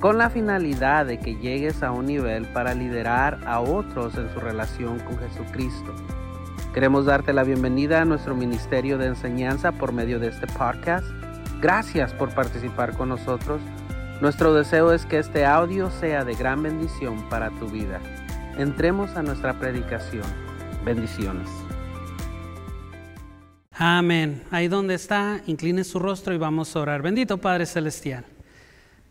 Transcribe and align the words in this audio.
con 0.00 0.16
la 0.16 0.30
finalidad 0.30 1.06
de 1.06 1.18
que 1.18 1.36
llegues 1.36 1.82
a 1.82 1.90
un 1.90 2.06
nivel 2.06 2.46
para 2.52 2.74
liderar 2.74 3.40
a 3.46 3.60
otros 3.60 4.16
en 4.16 4.32
su 4.32 4.38
relación 4.38 5.00
con 5.00 5.18
Jesucristo. 5.18 5.94
Queremos 6.72 7.06
darte 7.06 7.32
la 7.32 7.42
bienvenida 7.42 8.02
a 8.02 8.04
nuestro 8.04 8.36
ministerio 8.36 8.98
de 8.98 9.06
enseñanza 9.06 9.72
por 9.72 9.92
medio 9.92 10.20
de 10.20 10.28
este 10.28 10.46
podcast. 10.46 11.06
Gracias 11.60 12.12
por 12.12 12.32
participar 12.32 12.96
con 12.96 13.08
nosotros. 13.08 13.60
Nuestro 14.20 14.54
deseo 14.54 14.92
es 14.92 15.04
que 15.04 15.18
este 15.18 15.44
audio 15.44 15.90
sea 15.90 16.24
de 16.24 16.34
gran 16.34 16.62
bendición 16.62 17.28
para 17.28 17.50
tu 17.58 17.68
vida. 17.68 18.00
Entremos 18.56 19.16
a 19.16 19.22
nuestra 19.22 19.58
predicación. 19.58 20.24
Bendiciones. 20.84 21.48
Amén. 23.72 24.42
Ahí 24.50 24.68
donde 24.68 24.94
está, 24.94 25.40
incline 25.46 25.82
su 25.82 25.98
rostro 25.98 26.34
y 26.34 26.38
vamos 26.38 26.74
a 26.74 26.80
orar. 26.80 27.02
Bendito 27.02 27.38
Padre 27.38 27.66
Celestial. 27.66 28.24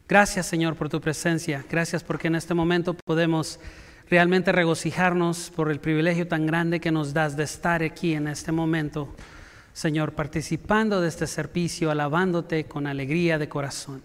Gracias 0.08 0.46
Señor 0.46 0.76
por 0.78 0.88
tu 0.88 1.02
presencia. 1.02 1.66
Gracias 1.70 2.02
porque 2.02 2.28
en 2.28 2.36
este 2.36 2.54
momento 2.54 2.94
podemos 2.94 3.60
realmente 4.10 4.54
regocijarnos 4.54 5.52
por 5.54 5.70
el 5.70 5.82
privilegio 5.82 6.28
tan 6.28 6.46
grande 6.46 6.80
que 6.80 6.92
nos 6.92 7.14
das 7.14 7.36
de 7.36 7.44
estar 7.44 7.84
aquí 7.84 8.14
en 8.14 8.30
este 8.30 8.54
momento. 8.54 9.14
Señor, 9.74 10.14
participando 10.14 11.02
de 11.02 11.10
este 11.10 11.28
servicio, 11.28 11.92
alabándote 11.92 12.64
con 12.64 12.88
alegría 12.88 13.38
de 13.38 13.50
corazón. 13.50 14.02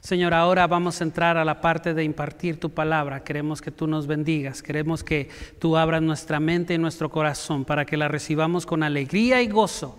Señor, 0.00 0.34
ahora 0.34 0.66
vamos 0.66 1.00
a 1.00 1.04
entrar 1.04 1.38
a 1.38 1.44
la 1.44 1.60
parte 1.60 1.94
de 1.94 2.04
impartir 2.04 2.60
tu 2.60 2.70
palabra. 2.70 3.24
Queremos 3.24 3.62
que 3.62 3.70
tú 3.70 3.86
nos 3.86 4.06
bendigas, 4.06 4.62
queremos 4.62 5.02
que 5.02 5.30
tú 5.58 5.76
abras 5.76 6.02
nuestra 6.02 6.38
mente 6.38 6.74
y 6.74 6.78
nuestro 6.78 7.10
corazón 7.10 7.64
para 7.64 7.86
que 7.86 7.96
la 7.96 8.08
recibamos 8.08 8.66
con 8.66 8.82
alegría 8.82 9.40
y 9.42 9.48
gozo, 9.48 9.98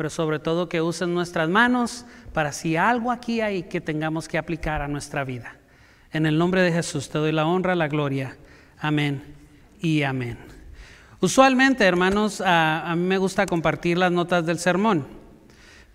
pero 0.00 0.08
sobre 0.08 0.38
todo 0.38 0.66
que 0.66 0.80
usen 0.80 1.12
nuestras 1.12 1.50
manos 1.50 2.06
para 2.32 2.52
si 2.52 2.74
algo 2.74 3.12
aquí 3.12 3.42
hay 3.42 3.64
que 3.64 3.82
tengamos 3.82 4.28
que 4.28 4.38
aplicar 4.38 4.80
a 4.80 4.88
nuestra 4.88 5.24
vida. 5.24 5.58
En 6.10 6.24
el 6.24 6.38
nombre 6.38 6.62
de 6.62 6.72
Jesús 6.72 7.10
te 7.10 7.18
doy 7.18 7.32
la 7.32 7.44
honra, 7.44 7.74
la 7.74 7.86
gloria. 7.86 8.34
Amén 8.78 9.22
y 9.78 10.02
amén. 10.02 10.38
Usualmente, 11.20 11.84
hermanos, 11.84 12.42
a, 12.42 12.94
mí 12.96 13.02
me 13.02 13.18
gusta 13.18 13.44
compartir 13.44 13.98
las 13.98 14.10
notas 14.10 14.46
del 14.46 14.58
sermón, 14.58 15.06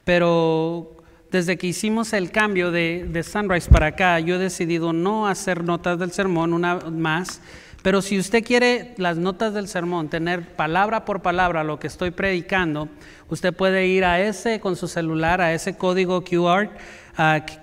pero 0.04 0.98
desde 1.32 1.58
que 1.58 1.66
hicimos 1.66 2.14
el 2.14 2.30
cambio 2.30 2.70
de, 2.70 3.26
Sunrise 3.28 3.72
para 3.72 3.88
acá, 3.88 4.20
yo 4.20 4.36
he 4.36 4.38
decidido 4.38 4.94
no 4.94 5.26
hacer 5.28 5.64
notas 5.64 5.98
del 5.98 6.12
sermón 6.12 6.54
una 6.54 6.76
más, 6.76 7.42
pero 7.86 8.02
si 8.02 8.18
usted 8.18 8.44
quiere 8.44 8.96
las 8.98 9.18
notas 9.18 9.54
del 9.54 9.68
sermón, 9.68 10.10
tener 10.10 10.56
palabra 10.56 11.06
por 11.06 11.22
palabra 11.22 11.64
lo 11.64 11.78
que 11.78 11.86
estoy 11.86 12.10
predicando, 12.10 12.90
usted 13.30 13.54
puede 13.54 13.86
ir 13.86 14.06
a 14.06 14.20
ese 14.20 14.60
con 14.60 14.76
su 14.76 14.88
celular, 14.88 15.40
a 15.40 15.54
ese 15.54 15.78
código 15.78 16.24
QR, 16.24 16.72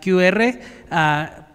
QR 0.01 0.45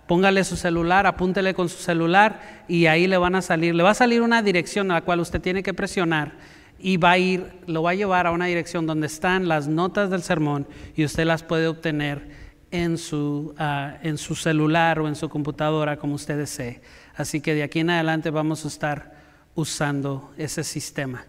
póngale 0.05 0.43
su 0.43 0.57
celular, 0.57 1.07
apúntele 1.07 1.53
con 1.53 1.69
su 1.69 1.77
celular 1.77 2.41
y 2.67 2.87
ahí 2.87 3.07
le 3.07 3.15
van 3.15 3.35
a 3.35 3.41
salir, 3.41 3.73
le 3.73 3.83
va 3.83 3.91
a 3.91 3.93
salir 3.93 4.21
una 4.21 4.41
dirección 4.41 4.91
a 4.91 4.95
la 4.95 5.01
cual 5.01 5.21
usted 5.21 5.39
tiene 5.39 5.63
que 5.63 5.73
presionar 5.73 6.33
y 6.77 6.97
va 6.97 7.11
a 7.11 7.17
ir, 7.17 7.45
lo 7.67 7.83
va 7.83 7.91
a 7.91 7.95
llevar 7.95 8.27
a 8.27 8.31
una 8.31 8.47
dirección 8.47 8.85
donde 8.85 9.07
están 9.07 9.47
las 9.47 9.69
notas 9.69 10.09
del 10.09 10.23
sermón 10.23 10.67
y 10.93 11.05
usted 11.05 11.23
las 11.23 11.41
puede 11.41 11.67
obtener 11.67 12.27
en 12.71 12.97
su, 12.97 13.55
ah, 13.57 13.95
en 14.03 14.17
su 14.17 14.35
celular 14.35 14.99
o 14.99 15.07
en 15.07 15.15
su 15.15 15.29
computadora 15.29 15.95
como 15.95 16.15
usted 16.15 16.37
desee. 16.37 16.81
Así 17.17 17.41
que 17.41 17.55
de 17.55 17.63
aquí 17.63 17.79
en 17.79 17.89
adelante 17.89 18.29
vamos 18.29 18.63
a 18.63 18.67
estar 18.67 19.11
usando 19.55 20.31
ese 20.37 20.63
sistema. 20.63 21.25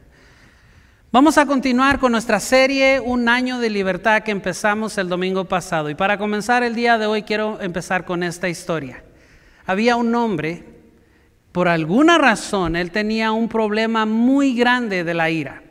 Vamos 1.11 1.39
a 1.39 1.47
continuar 1.47 1.99
con 1.99 2.13
nuestra 2.13 2.39
serie 2.39 3.01
Un 3.01 3.31
año 3.31 3.59
de 3.59 3.71
libertad 3.71 4.23
que 4.23 4.31
empezamos 4.31 4.99
el 4.99 5.09
domingo 5.09 5.47
pasado. 5.47 5.89
Y 5.89 5.95
para 5.95 6.19
comenzar 6.19 6.63
el 6.63 6.75
día 6.75 6.99
de 6.99 7.07
hoy 7.07 7.23
quiero 7.23 7.59
empezar 7.63 8.05
con 8.05 8.23
esta 8.23 8.51
historia. 8.51 9.03
Había 9.65 9.97
un 9.97 10.15
hombre 10.15 10.65
por 11.53 11.69
alguna 11.69 12.19
razón, 12.19 12.77
él 12.77 12.91
tenía 12.91 13.33
un 13.33 13.49
problema 13.49 14.05
muy 14.05 14.55
grande 14.55 15.03
de 15.03 15.15
la 15.15 15.31
ira. 15.31 15.63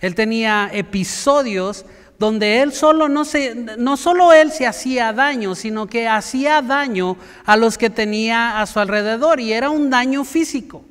Él 0.00 0.16
tenía 0.16 0.68
episodios 0.72 1.86
donde 2.18 2.62
él 2.62 2.72
solo 2.72 3.08
no, 3.08 3.24
se, 3.24 3.54
no 3.78 3.96
solo 3.96 4.32
él 4.32 4.50
se 4.50 4.66
hacía 4.66 5.12
daño, 5.12 5.54
sino 5.54 5.86
que 5.86 6.08
hacía 6.08 6.62
daño 6.62 7.16
a 7.44 7.56
los 7.56 7.76
que 7.76 7.90
tenía 7.90 8.60
a 8.60 8.66
su 8.66 8.80
alrededor 8.80 9.40
y 9.40 9.52
era 9.52 9.70
un 9.70 9.90
daño 9.90 10.24
físico. 10.24 10.82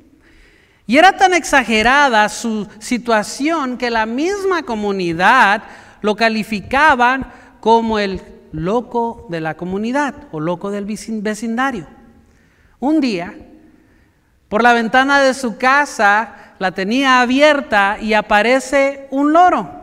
Y 0.86 0.98
era 0.98 1.16
tan 1.16 1.34
exagerada 1.34 2.28
su 2.28 2.68
situación 2.78 3.76
que 3.76 3.90
la 3.90 4.06
misma 4.06 4.62
comunidad 4.62 5.64
lo 6.00 6.14
calificaban 6.14 7.32
como 7.60 7.98
el 7.98 8.22
loco 8.52 9.26
de 9.28 9.40
la 9.40 9.56
comunidad 9.56 10.14
o 10.30 10.38
loco 10.38 10.70
del 10.70 10.84
vecindario. 10.84 11.88
Un 12.78 13.00
día, 13.00 13.34
por 14.48 14.62
la 14.62 14.72
ventana 14.72 15.20
de 15.20 15.34
su 15.34 15.58
casa 15.58 16.54
la 16.58 16.70
tenía 16.70 17.20
abierta 17.20 17.98
y 18.00 18.14
aparece 18.14 19.08
un 19.10 19.32
loro. 19.32 19.75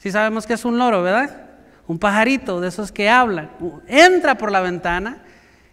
Si 0.00 0.10
sabemos 0.10 0.46
que 0.46 0.54
es 0.54 0.64
un 0.64 0.78
loro, 0.78 1.02
¿verdad? 1.02 1.48
Un 1.86 1.98
pajarito 1.98 2.60
de 2.60 2.68
esos 2.68 2.90
que 2.90 3.10
hablan. 3.10 3.50
Entra 3.86 4.38
por 4.38 4.50
la 4.50 4.60
ventana 4.60 5.22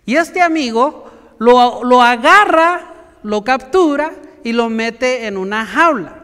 y 0.06 0.18
este 0.18 0.42
amigo 0.42 1.10
lo, 1.40 1.84
lo 1.86 2.02
agarra, 2.02 2.94
lo 3.24 3.44
captura 3.46 4.12
y 4.44 4.52
lo 4.52 4.70
mete 4.70 5.28
en 5.28 5.38
una 5.38 5.66
jaula. 5.66 6.24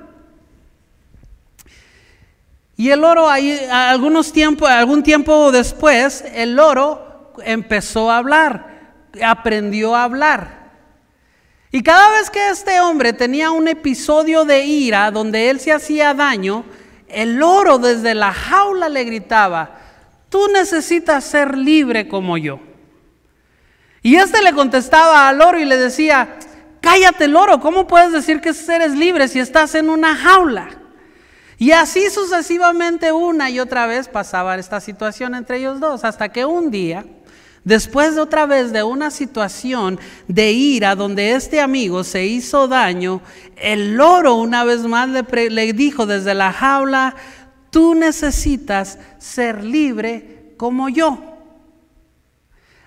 Y 2.76 2.90
el 2.90 3.00
loro 3.00 3.30
ahí, 3.30 3.58
algunos 3.72 4.34
tiempo, 4.34 4.68
algún 4.68 5.02
tiempo 5.02 5.52
después, 5.54 6.26
el 6.34 6.56
loro 6.56 7.32
empezó 7.46 8.12
a 8.12 8.18
hablar, 8.18 8.98
aprendió 9.24 9.96
a 9.96 10.04
hablar. 10.04 10.64
Y 11.72 11.82
cada 11.82 12.10
vez 12.18 12.30
que 12.30 12.50
este 12.50 12.82
hombre 12.82 13.14
tenía 13.14 13.52
un 13.52 13.70
episodio 13.70 14.44
de 14.44 14.66
ira 14.66 15.10
donde 15.12 15.50
él 15.50 15.62
se 15.62 15.72
hacía 15.72 16.14
daño, 16.14 16.66
el 17.14 17.36
loro 17.36 17.78
desde 17.78 18.16
la 18.16 18.34
jaula 18.34 18.90
le 18.90 19.04
gritaba, 19.04 19.78
tú 20.30 20.48
necesitas 20.48 21.24
ser 21.24 21.58
libre 21.58 22.08
como 22.08 22.38
yo. 22.38 22.60
Y 24.02 24.16
este 24.16 24.42
le 24.42 24.54
contestaba 24.54 25.30
al 25.30 25.38
loro 25.38 25.60
y 25.60 25.66
le 25.66 25.78
decía, 25.78 26.38
cállate 26.82 27.28
loro, 27.28 27.60
¿cómo 27.60 27.88
puedes 27.88 28.12
decir 28.12 28.42
que 28.42 28.52
eres 28.70 28.94
libre 28.94 29.28
si 29.28 29.40
estás 29.40 29.76
en 29.76 29.90
una 29.90 30.16
jaula? 30.16 30.70
Y 31.58 31.72
así 31.72 32.10
sucesivamente 32.10 33.12
una 33.12 33.50
y 33.50 33.60
otra 33.60 33.86
vez 33.88 34.10
pasaba 34.10 34.56
esta 34.58 34.82
situación 34.82 35.36
entre 35.36 35.60
ellos 35.60 35.80
dos, 35.80 36.04
hasta 36.04 36.30
que 36.30 36.46
un 36.46 36.72
día 36.72 37.06
Después 37.64 38.16
de 38.16 38.22
otra 38.22 38.46
vez 38.46 38.74
de 38.74 38.84
una 38.84 39.10
situación 39.10 39.98
de 40.28 40.52
ira 40.52 40.96
donde 40.96 41.32
este 41.32 41.62
amigo 41.62 42.04
se 42.04 42.26
hizo 42.26 42.68
daño, 42.68 43.22
el 43.56 43.96
loro 43.96 44.36
una 44.36 44.66
vez 44.66 44.82
más 44.82 45.08
le, 45.10 45.74
dijo 45.74 46.06
desde 46.06 46.34
la 46.34 46.52
jaula, 46.52 47.16
tú 47.70 47.96
necesitas 47.96 49.00
ser 49.18 49.64
libre 49.64 50.54
como 50.58 50.90
yo. 50.90 51.34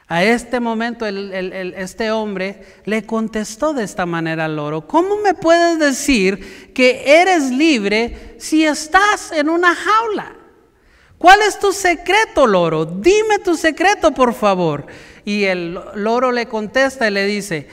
A 0.09 0.23
este 0.23 0.61
momento 0.61 1.07
este 1.07 2.11
hombre 2.11 2.63
le 2.85 3.05
contestó 3.05 3.73
de 3.73 3.83
esta 3.83 4.05
manera 4.05 4.45
al 4.45 4.57
loro, 4.57 4.87
¿cómo 4.87 5.17
me 5.17 5.33
puedes 5.33 5.79
decir 5.79 6.73
que 6.75 7.21
eres 7.21 7.51
libre 7.51 8.37
si 8.39 8.65
estás 8.65 9.33
en 9.33 9.49
una 9.49 9.75
jaula? 9.75 10.36
¿Cuál 11.27 11.43
es 11.43 11.59
tu 11.59 11.73
secreto, 11.73 12.47
loro? 12.47 12.85
Dime 12.85 13.41
tu 13.41 13.57
secreto, 13.57 14.13
por 14.13 14.33
favor. 14.33 14.87
Y 15.25 15.43
el 15.43 15.77
loro 15.97 16.31
le 16.31 16.47
contesta 16.47 17.09
y 17.09 17.11
le 17.11 17.27
dice, 17.27 17.67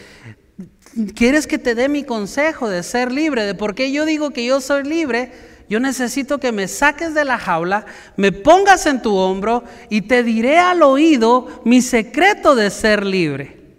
¿quieres 1.14 1.46
que 1.46 1.60
te 1.60 1.76
dé 1.76 1.88
mi 1.88 2.04
consejo 2.04 2.68
de 2.68 2.82
ser 2.82 3.12
libre? 3.12 3.46
¿De 3.46 3.54
por 3.54 3.76
qué 3.76 3.92
yo 3.92 4.06
digo 4.06 4.32
que 4.32 4.44
yo 4.44 4.60
soy 4.60 4.86
libre? 4.86 5.32
Yo 5.70 5.80
necesito 5.80 6.40
que 6.40 6.52
me 6.52 6.68
saques 6.68 7.14
de 7.14 7.26
la 7.26 7.38
jaula, 7.38 7.86
me 8.18 8.32
pongas 8.32 8.88
en 8.88 9.04
tu 9.04 9.16
hombro 9.16 9.64
y 9.88 10.02
te 10.02 10.24
diré 10.24 10.58
al 10.58 10.82
oído 10.82 11.62
mi 11.64 11.84
secreto 11.84 12.56
de 12.56 12.72
ser 12.72 13.06
libre. 13.06 13.76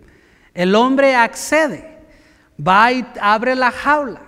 El 0.55 0.76
hombre 0.76 1.17
accede, 1.17 1.99
va 2.65 2.93
y 2.93 3.05
abre 3.21 3.56
la 3.56 3.73
jaula 3.73 4.21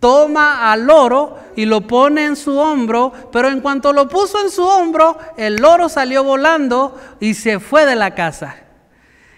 toma 0.00 0.70
al 0.70 0.86
loro 0.86 1.38
y 1.58 1.66
lo 1.66 1.80
pone 1.80 2.24
en 2.24 2.36
su 2.36 2.56
hombro, 2.56 3.12
pero 3.32 3.48
en 3.48 3.60
cuanto 3.60 3.92
lo 3.92 4.08
puso 4.08 4.40
en 4.40 4.48
su 4.48 4.62
hombro, 4.62 5.18
el 5.36 5.56
loro 5.56 5.88
salió 5.88 6.22
volando 6.22 6.96
y 7.18 7.34
se 7.34 7.58
fue 7.58 7.84
de 7.84 7.96
la 7.96 8.14
casa. 8.14 8.54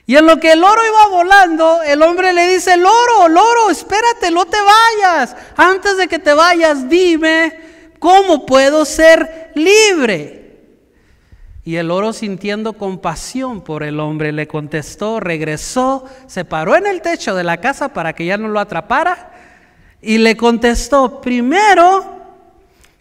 Y 0.05 0.17
en 0.19 0.27
lo 0.27 0.39
que 0.39 0.53
el 0.53 0.61
loro 0.61 0.83
iba 0.87 1.17
volando, 1.17 1.83
el 1.83 2.03
hombre 2.03 2.35
le 2.35 2.47
dice, 2.47 2.77
loro, 2.77 3.27
loro, 3.27 3.71
espérate, 3.71 4.31
no 4.31 4.45
te 4.45 4.59
vayas. 4.61 5.35
Antes 5.57 5.97
de 5.97 6.09
que 6.09 6.19
te 6.19 6.35
vayas, 6.35 6.91
dime, 6.91 7.59
¿cómo 7.99 8.45
puedo 8.45 8.85
ser 8.85 9.53
libre? 9.55 10.59
Y 11.65 11.77
el 11.77 11.89
loro 11.89 12.13
sintiendo 12.13 12.75
compasión 12.75 13.63
por 13.63 13.83
el 13.83 13.99
hombre 13.99 14.33
le 14.33 14.47
contestó, 14.47 15.21
regresó, 15.21 16.05
se 16.27 16.45
paró 16.45 16.77
en 16.77 16.87
el 16.87 17.01
techo 17.01 17.35
de 17.35 17.45
la 17.45 17.63
casa 17.63 17.95
para 17.95 18.13
que 18.13 18.27
ya 18.27 18.37
no 18.37 18.49
lo 18.49 18.61
atrapara 18.61 19.31
y 20.03 20.19
le 20.19 20.37
contestó, 20.37 21.21
primero 21.21 22.05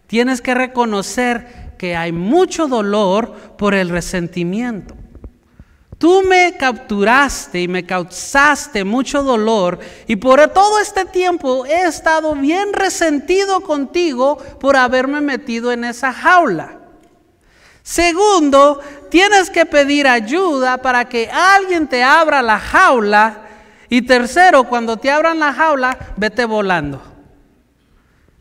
tienes 0.08 0.42
que 0.42 0.54
reconocer 0.54 1.74
que 1.78 1.96
hay 1.96 2.12
mucho 2.12 2.68
dolor 2.68 3.34
por 3.58 3.74
el 3.74 3.90
resentimiento. 3.90 4.96
Tú 5.98 6.24
me 6.24 6.56
capturaste 6.58 7.62
y 7.62 7.68
me 7.68 7.86
causaste 7.86 8.86
mucho 8.86 9.22
dolor 9.22 9.80
y 10.08 10.16
por 10.16 10.48
todo 10.54 10.80
este 10.80 11.04
tiempo 11.04 11.66
he 11.66 11.84
estado 11.84 12.36
bien 12.36 12.72
resentido 12.72 13.62
contigo 13.62 14.38
por 14.38 14.78
haberme 14.78 15.20
metido 15.20 15.74
en 15.74 15.84
esa 15.84 16.14
jaula. 16.14 16.80
Segundo, 17.84 18.80
tienes 19.10 19.50
que 19.50 19.66
pedir 19.66 20.08
ayuda 20.08 20.78
para 20.78 21.10
que 21.10 21.30
alguien 21.30 21.88
te 21.88 22.02
abra 22.02 22.42
la 22.42 22.60
jaula. 22.60 23.49
Y 23.90 24.04
tercero, 24.04 24.66
cuando 24.66 24.98
te 24.98 25.10
abran 25.10 25.40
la 25.40 25.54
jaula, 25.54 25.98
vete 26.16 26.46
volando. 26.46 27.02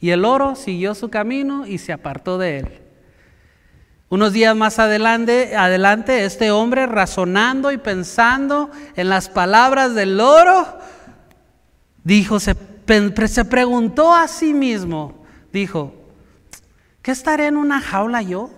Y 0.01 0.11
el 0.11 0.25
oro 0.25 0.55
siguió 0.55 0.95
su 0.95 1.09
camino 1.09 1.67
y 1.67 1.79
se 1.79 1.93
apartó 1.93 2.39
de 2.39 2.59
él. 2.59 2.83
Unos 4.11 4.33
días 4.33 4.55
más 4.55 4.79
adelante, 4.79 5.57
adelante, 5.57 6.25
este 6.25 6.51
hombre 6.51 6.87
razonando 6.87 7.73
y 7.73 7.79
pensando 7.79 8.71
en 8.97 9.09
las 9.09 9.29
palabras 9.29 9.95
del 9.95 10.21
oro, 10.21 10.79
dijo, 12.05 12.41
se, 12.41 12.55
preguntó 12.55 14.15
a 14.15 14.29
sí 14.29 14.55
mismo, 14.55 15.25
dijo, 15.53 15.95
¿qué 17.03 17.11
estaré 17.11 17.47
en 17.47 17.57
una 17.57 17.81
jaula 17.81 18.23
yo? 18.23 18.51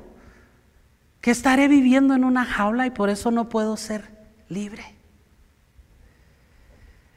que 1.20 1.30
estaré 1.30 1.68
viviendo 1.68 2.14
en 2.14 2.24
una 2.24 2.44
jaula 2.44 2.86
y 2.86 2.90
por 2.90 3.10
eso 3.10 3.30
no 3.30 3.48
puedo 3.48 3.76
ser 3.76 4.08
libre. 4.48 4.99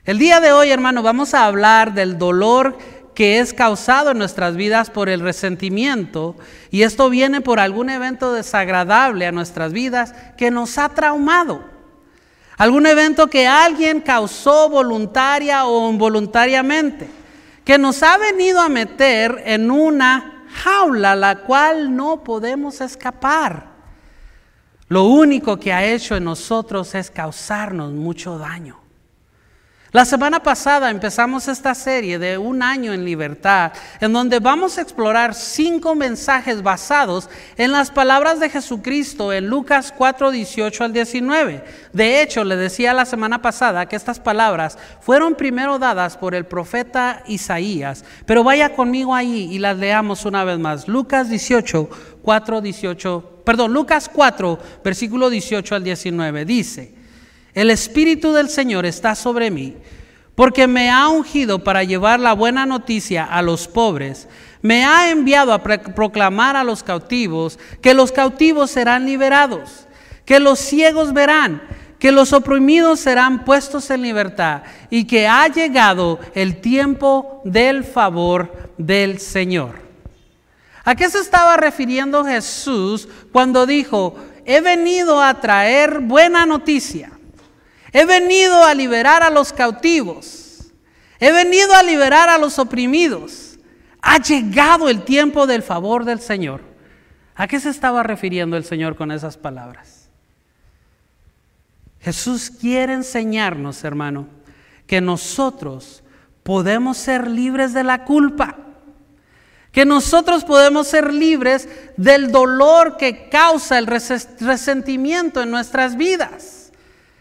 El 0.05 0.19
día 0.19 0.41
de 0.41 0.51
hoy, 0.51 0.69
hermano, 0.69 1.01
vamos 1.01 1.33
a 1.33 1.45
hablar 1.45 1.93
del 1.93 2.17
dolor 2.17 2.77
que 3.15 3.39
es 3.39 3.53
causado 3.53 4.11
en 4.11 4.17
nuestras 4.17 4.57
vidas 4.57 4.89
por 4.89 5.07
el 5.07 5.21
resentimiento 5.21 6.35
y 6.71 6.81
esto 6.81 7.09
viene 7.09 7.39
por 7.39 7.61
algún 7.61 7.89
evento 7.89 8.33
desagradable 8.33 9.25
a 9.25 9.31
nuestras 9.31 9.71
vidas 9.71 10.13
que 10.35 10.51
nos 10.51 10.77
ha 10.77 10.89
traumado. 10.89 11.63
Algún 12.57 12.85
evento 12.85 13.27
que 13.27 13.47
alguien 13.47 14.01
causó 14.01 14.67
voluntaria 14.67 15.63
o 15.63 15.89
involuntariamente, 15.89 17.09
que 17.63 17.77
nos 17.77 18.03
ha 18.03 18.17
venido 18.17 18.59
a 18.59 18.67
meter 18.67 19.41
en 19.45 19.71
una 19.71 20.43
jaula 20.49 21.15
la 21.15 21.37
cual 21.37 21.95
no 21.95 22.25
podemos 22.25 22.81
escapar. 22.81 23.67
Lo 24.89 25.05
único 25.05 25.57
que 25.57 25.71
ha 25.71 25.85
hecho 25.85 26.17
en 26.17 26.25
nosotros 26.25 26.93
es 26.93 27.09
causarnos 27.09 27.93
mucho 27.93 28.37
daño. 28.37 28.82
La 29.93 30.05
semana 30.05 30.41
pasada 30.41 30.89
empezamos 30.89 31.47
esta 31.47 31.75
serie 31.75 32.17
de 32.17 32.39
un 32.39 32.63
año 32.63 32.93
en 32.93 33.05
libertad, 33.05 33.73
en 34.01 34.11
donde 34.11 34.39
vamos 34.39 34.79
a 34.79 34.81
explorar 34.81 35.35
cinco 35.35 35.93
mensajes 35.93 36.63
basados 36.63 37.29
en 37.57 37.71
las 37.71 37.91
palabras 37.91 38.39
de 38.39 38.49
Jesucristo 38.49 39.31
en 39.31 39.45
Lucas 39.45 39.93
4, 39.95 40.31
18 40.31 40.83
al 40.83 40.93
19. 40.93 41.63
De 41.93 42.23
hecho, 42.23 42.43
le 42.43 42.55
decía 42.55 42.91
la 42.95 43.05
semana 43.05 43.43
pasada 43.43 43.87
que 43.87 43.95
estas 43.95 44.19
palabras 44.19 44.79
fueron 44.99 45.35
primero 45.35 45.77
dadas 45.77 46.17
por 46.17 46.33
el 46.33 46.47
profeta 46.47 47.21
Isaías, 47.27 48.03
pero 48.25 48.43
vaya 48.43 48.73
conmigo 48.73 49.13
ahí 49.13 49.47
y 49.51 49.59
las 49.59 49.77
leamos 49.77 50.25
una 50.25 50.43
vez 50.43 50.57
más. 50.57 50.87
Lucas 50.87 51.29
18, 51.29 51.87
4, 52.23 52.61
18, 52.61 53.41
perdón, 53.45 53.73
Lucas 53.73 54.09
4, 54.11 54.57
versículo 54.83 55.29
18 55.29 55.75
al 55.75 55.83
19, 55.83 56.45
dice, 56.45 57.02
el 57.53 57.69
Espíritu 57.69 58.33
del 58.33 58.49
Señor 58.49 58.85
está 58.85 59.15
sobre 59.15 59.51
mí, 59.51 59.75
porque 60.35 60.67
me 60.67 60.89
ha 60.89 61.07
ungido 61.07 61.63
para 61.63 61.83
llevar 61.83 62.19
la 62.19 62.33
buena 62.33 62.65
noticia 62.65 63.23
a 63.23 63.41
los 63.41 63.67
pobres. 63.67 64.27
Me 64.61 64.83
ha 64.83 65.11
enviado 65.11 65.53
a 65.53 65.61
proclamar 65.61 66.55
a 66.55 66.63
los 66.63 66.81
cautivos 66.81 67.59
que 67.81 67.93
los 67.93 68.11
cautivos 68.11 68.71
serán 68.71 69.05
liberados, 69.05 69.87
que 70.25 70.39
los 70.39 70.59
ciegos 70.59 71.13
verán, 71.13 71.61
que 71.99 72.11
los 72.11 72.33
oprimidos 72.33 72.99
serán 72.99 73.45
puestos 73.45 73.89
en 73.89 74.01
libertad 74.01 74.63
y 74.89 75.05
que 75.05 75.27
ha 75.27 75.47
llegado 75.47 76.19
el 76.33 76.59
tiempo 76.59 77.41
del 77.45 77.83
favor 77.83 78.73
del 78.77 79.19
Señor. 79.19 79.83
¿A 80.83 80.95
qué 80.95 81.09
se 81.09 81.19
estaba 81.19 81.55
refiriendo 81.55 82.25
Jesús 82.25 83.07
cuando 83.31 83.65
dijo, 83.65 84.15
he 84.43 84.59
venido 84.59 85.21
a 85.21 85.39
traer 85.39 85.99
buena 85.99 86.45
noticia? 86.45 87.12
He 87.93 88.05
venido 88.05 88.63
a 88.63 88.73
liberar 88.73 89.21
a 89.21 89.29
los 89.29 89.53
cautivos. 89.53 90.71
He 91.19 91.31
venido 91.31 91.73
a 91.75 91.83
liberar 91.83 92.27
a 92.27 92.39
los 92.39 92.57
oprimidos. 92.57 93.59
Ha 94.01 94.17
llegado 94.17 94.89
el 94.89 95.03
tiempo 95.03 95.45
del 95.45 95.61
favor 95.61 96.03
del 96.03 96.19
Señor. 96.19 96.61
¿A 97.35 97.47
qué 97.47 97.59
se 97.59 97.69
estaba 97.69 98.01
refiriendo 98.01 98.57
el 98.57 98.65
Señor 98.65 98.95
con 98.95 99.11
esas 99.11 99.37
palabras? 99.37 100.09
Jesús 102.01 102.49
quiere 102.49 102.93
enseñarnos, 102.93 103.83
hermano, 103.83 104.27
que 104.87 104.99
nosotros 104.99 106.03
podemos 106.41 106.97
ser 106.97 107.29
libres 107.29 107.73
de 107.73 107.83
la 107.83 108.05
culpa. 108.05 108.57
Que 109.71 109.85
nosotros 109.85 110.43
podemos 110.43 110.87
ser 110.87 111.13
libres 111.13 111.69
del 111.95 112.31
dolor 112.31 112.97
que 112.97 113.29
causa 113.29 113.77
el 113.77 113.87
resentimiento 113.87 115.41
en 115.41 115.51
nuestras 115.51 115.95
vidas. 115.95 116.62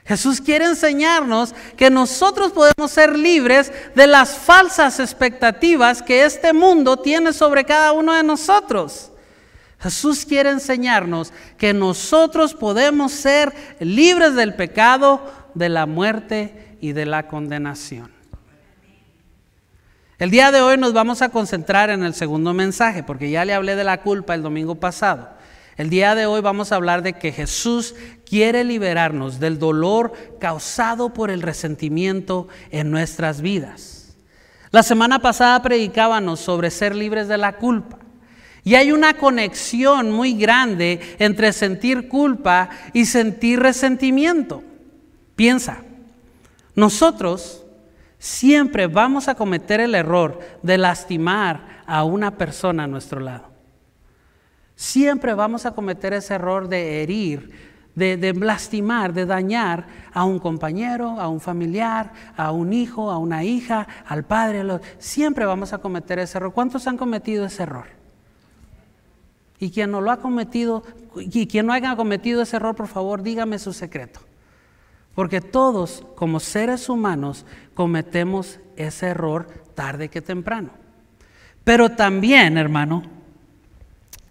Jesús 0.04 0.40
quiere 0.40 0.64
enseñarnos 0.64 1.54
que 1.76 1.88
nosotros 1.88 2.52
podemos 2.52 2.90
ser 2.90 3.16
libres 3.16 3.72
de 3.94 4.06
las 4.06 4.36
falsas 4.36 4.98
expectativas 4.98 6.02
que 6.02 6.24
este 6.24 6.52
mundo 6.52 6.96
tiene 6.96 7.32
sobre 7.32 7.64
cada 7.64 7.92
uno 7.92 8.12
de 8.12 8.24
nosotros. 8.24 9.12
Jesús 9.78 10.24
quiere 10.24 10.50
enseñarnos 10.50 11.32
que 11.56 11.72
nosotros 11.72 12.54
podemos 12.54 13.12
ser 13.12 13.52
libres 13.80 14.34
del 14.34 14.54
pecado, 14.54 15.20
de 15.54 15.68
la 15.68 15.86
muerte 15.86 16.76
y 16.80 16.92
de 16.92 17.06
la 17.06 17.28
condenación. 17.28 18.10
El 20.18 20.30
día 20.30 20.52
de 20.52 20.60
hoy 20.60 20.78
nos 20.78 20.92
vamos 20.92 21.20
a 21.20 21.30
concentrar 21.30 21.90
en 21.90 22.04
el 22.04 22.14
segundo 22.14 22.54
mensaje, 22.54 23.02
porque 23.02 23.30
ya 23.30 23.44
le 23.44 23.54
hablé 23.54 23.74
de 23.74 23.82
la 23.82 24.02
culpa 24.02 24.34
el 24.34 24.42
domingo 24.42 24.76
pasado. 24.76 25.30
El 25.76 25.88
día 25.88 26.14
de 26.14 26.26
hoy 26.26 26.42
vamos 26.42 26.70
a 26.70 26.76
hablar 26.76 27.02
de 27.02 27.14
que 27.14 27.32
Jesús 27.32 27.94
quiere 28.26 28.62
liberarnos 28.62 29.40
del 29.40 29.58
dolor 29.58 30.12
causado 30.38 31.14
por 31.14 31.30
el 31.30 31.40
resentimiento 31.40 32.48
en 32.70 32.90
nuestras 32.90 33.40
vidas. 33.40 34.16
La 34.70 34.82
semana 34.82 35.20
pasada 35.20 35.62
predicábamos 35.62 36.40
sobre 36.40 36.70
ser 36.70 36.94
libres 36.94 37.28
de 37.28 37.38
la 37.38 37.56
culpa. 37.56 37.98
Y 38.64 38.74
hay 38.74 38.92
una 38.92 39.14
conexión 39.14 40.10
muy 40.10 40.34
grande 40.34 41.00
entre 41.18 41.52
sentir 41.52 42.08
culpa 42.08 42.70
y 42.92 43.06
sentir 43.06 43.58
resentimiento. 43.58 44.62
Piensa, 45.36 45.82
nosotros 46.74 47.64
siempre 48.18 48.86
vamos 48.86 49.28
a 49.28 49.34
cometer 49.34 49.80
el 49.80 49.94
error 49.94 50.38
de 50.62 50.78
lastimar 50.78 51.82
a 51.86 52.04
una 52.04 52.36
persona 52.38 52.84
a 52.84 52.86
nuestro 52.86 53.20
lado. 53.20 53.51
Siempre 54.82 55.32
vamos 55.34 55.64
a 55.64 55.76
cometer 55.76 56.12
ese 56.12 56.34
error 56.34 56.66
de 56.66 57.04
herir, 57.04 57.52
de, 57.94 58.34
lastimar, 58.34 59.12
de 59.12 59.26
dañar 59.26 59.86
a 60.12 60.24
un 60.24 60.40
compañero, 60.40 61.20
a 61.20 61.28
un 61.28 61.40
familiar, 61.40 62.12
a 62.36 62.50
un 62.50 62.72
hijo, 62.72 63.08
a 63.08 63.16
una 63.16 63.44
hija, 63.44 63.86
al 64.04 64.24
padre. 64.24 64.64
Siempre 64.98 65.44
vamos 65.44 65.72
a 65.72 65.78
cometer 65.78 66.18
ese 66.18 66.36
error. 66.36 66.52
¿Cuántos 66.52 66.88
han 66.88 66.96
cometido 66.96 67.44
ese 67.44 67.62
error? 67.62 67.84
Y 69.60 69.70
quien 69.70 69.92
no 69.92 70.00
lo 70.00 70.10
ha 70.10 70.16
cometido, 70.16 70.82
y 71.14 71.46
quien 71.46 71.66
no 71.66 71.72
haya 71.72 71.94
cometido 71.94 72.42
ese 72.42 72.56
error, 72.56 72.74
por 72.74 72.88
favor, 72.88 73.22
dígame 73.22 73.60
su 73.60 73.72
secreto. 73.72 74.18
Porque 75.14 75.40
todos, 75.40 76.04
como 76.16 76.40
seres 76.40 76.88
humanos, 76.88 77.46
cometemos 77.74 78.58
ese 78.74 79.06
error 79.06 79.46
tarde 79.76 80.08
que 80.08 80.20
temprano. 80.20 80.70
Pero 81.62 81.90
también, 81.90 82.58
hermano, 82.58 83.21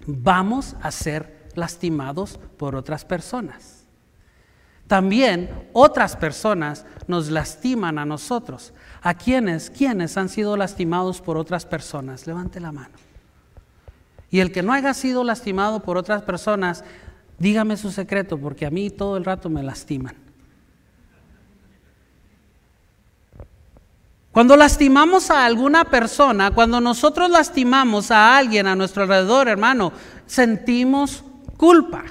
vamos 0.05 0.75
a 0.81 0.91
ser 0.91 1.49
lastimados 1.55 2.39
por 2.57 2.75
otras 2.75 3.05
personas. 3.05 3.85
También 4.87 5.49
otras 5.71 6.17
personas 6.17 6.85
nos 7.07 7.29
lastiman 7.29 7.97
a 7.97 8.05
nosotros. 8.05 8.73
¿A 9.01 9.13
quiénes? 9.13 9.69
¿Quiénes 9.69 10.17
han 10.17 10.27
sido 10.27 10.57
lastimados 10.57 11.21
por 11.21 11.37
otras 11.37 11.65
personas? 11.65 12.27
Levante 12.27 12.59
la 12.59 12.73
mano. 12.73 12.95
Y 14.29 14.39
el 14.39 14.51
que 14.51 14.63
no 14.63 14.73
haya 14.73 14.93
sido 14.93 15.23
lastimado 15.23 15.81
por 15.81 15.97
otras 15.97 16.23
personas, 16.23 16.83
dígame 17.37 17.77
su 17.77 17.91
secreto, 17.91 18.37
porque 18.37 18.65
a 18.65 18.69
mí 18.69 18.89
todo 18.89 19.17
el 19.17 19.25
rato 19.25 19.49
me 19.49 19.63
lastiman. 19.63 20.30
Cuando 24.31 24.55
lastimamos 24.55 25.29
a 25.29 25.45
alguna 25.45 25.85
persona, 25.85 26.51
cuando 26.51 26.79
nosotros 26.79 27.29
lastimamos 27.29 28.11
a 28.11 28.37
alguien 28.37 28.65
a 28.65 28.75
nuestro 28.75 29.03
alrededor, 29.03 29.49
hermano, 29.49 29.91
sentimos 30.25 31.23
culpa. 31.57 32.05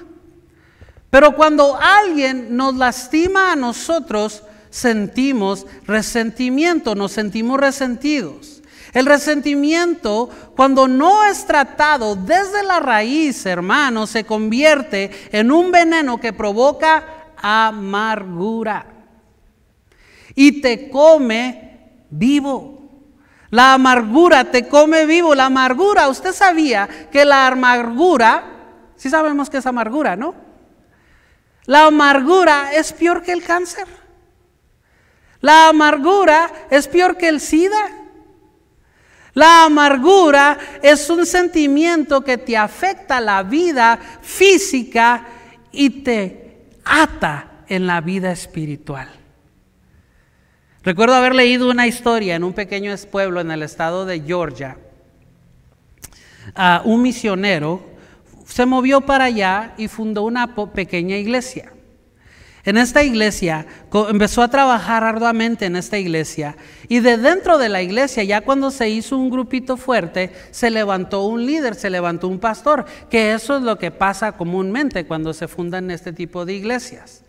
Pero 1.08 1.34
cuando 1.34 1.78
alguien 1.80 2.56
nos 2.56 2.76
lastima 2.76 3.52
a 3.52 3.56
nosotros, 3.56 4.42
sentimos 4.68 5.66
resentimiento, 5.86 6.94
nos 6.94 7.12
sentimos 7.12 7.58
resentidos. 7.58 8.62
El 8.92 9.06
resentimiento, 9.06 10.28
cuando 10.56 10.88
no 10.88 11.24
es 11.24 11.46
tratado 11.46 12.16
desde 12.16 12.62
la 12.64 12.80
raíz, 12.80 13.46
hermano, 13.46 14.06
se 14.06 14.24
convierte 14.24 15.10
en 15.32 15.50
un 15.50 15.70
veneno 15.70 16.20
que 16.20 16.32
provoca 16.32 17.32
amargura 17.36 18.86
y 20.34 20.60
te 20.60 20.90
come 20.90 21.69
vivo. 22.10 22.80
La 23.50 23.74
amargura 23.74 24.44
te 24.44 24.68
come 24.68 25.06
vivo. 25.06 25.34
La 25.34 25.46
amargura, 25.46 26.08
usted 26.08 26.32
sabía 26.32 26.88
que 27.10 27.24
la 27.24 27.48
amargura, 27.48 28.44
si 28.96 29.10
sabemos 29.10 29.50
que 29.50 29.58
es 29.58 29.66
amargura, 29.66 30.16
¿no? 30.16 30.34
La 31.66 31.86
amargura 31.86 32.72
es 32.72 32.92
peor 32.92 33.22
que 33.22 33.32
el 33.32 33.42
cáncer. 33.42 33.86
La 35.40 35.68
amargura 35.68 36.50
es 36.70 36.86
peor 36.88 37.16
que 37.16 37.28
el 37.28 37.40
SIDA. 37.40 38.00
La 39.34 39.64
amargura 39.64 40.58
es 40.82 41.08
un 41.08 41.24
sentimiento 41.24 42.22
que 42.22 42.38
te 42.38 42.56
afecta 42.56 43.20
la 43.20 43.42
vida 43.42 43.98
física 44.22 45.24
y 45.70 46.02
te 46.02 46.68
ata 46.84 47.64
en 47.68 47.86
la 47.86 48.00
vida 48.00 48.32
espiritual. 48.32 49.19
Recuerdo 50.82 51.14
haber 51.14 51.34
leído 51.34 51.70
una 51.70 51.86
historia 51.86 52.36
en 52.36 52.44
un 52.44 52.54
pequeño 52.54 52.94
pueblo 53.10 53.42
en 53.42 53.50
el 53.50 53.62
estado 53.62 54.06
de 54.06 54.20
Georgia. 54.20 54.78
un 56.84 57.02
misionero 57.02 57.84
se 58.46 58.64
movió 58.64 59.02
para 59.02 59.24
allá 59.24 59.74
y 59.76 59.88
fundó 59.88 60.22
una 60.22 60.54
pequeña 60.54 61.16
iglesia. 61.16 61.72
En 62.64 62.78
esta 62.78 63.02
iglesia 63.02 63.66
empezó 64.08 64.42
a 64.42 64.48
trabajar 64.48 65.04
arduamente 65.04 65.66
en 65.66 65.76
esta 65.76 65.98
iglesia 65.98 66.56
y 66.88 67.00
de 67.00 67.18
dentro 67.18 67.58
de 67.58 67.68
la 67.68 67.82
iglesia, 67.82 68.22
ya 68.22 68.40
cuando 68.40 68.70
se 68.70 68.88
hizo 68.88 69.18
un 69.18 69.30
grupito 69.30 69.76
fuerte, 69.76 70.32
se 70.50 70.70
levantó 70.70 71.24
un 71.24 71.44
líder, 71.44 71.74
se 71.74 71.90
levantó 71.90 72.26
un 72.26 72.38
pastor, 72.38 72.86
que 73.10 73.34
eso 73.34 73.56
es 73.58 73.62
lo 73.62 73.78
que 73.78 73.90
pasa 73.90 74.32
comúnmente 74.32 75.06
cuando 75.06 75.34
se 75.34 75.46
fundan 75.46 75.90
este 75.90 76.12
tipo 76.12 76.46
de 76.46 76.54
iglesias. 76.54 77.22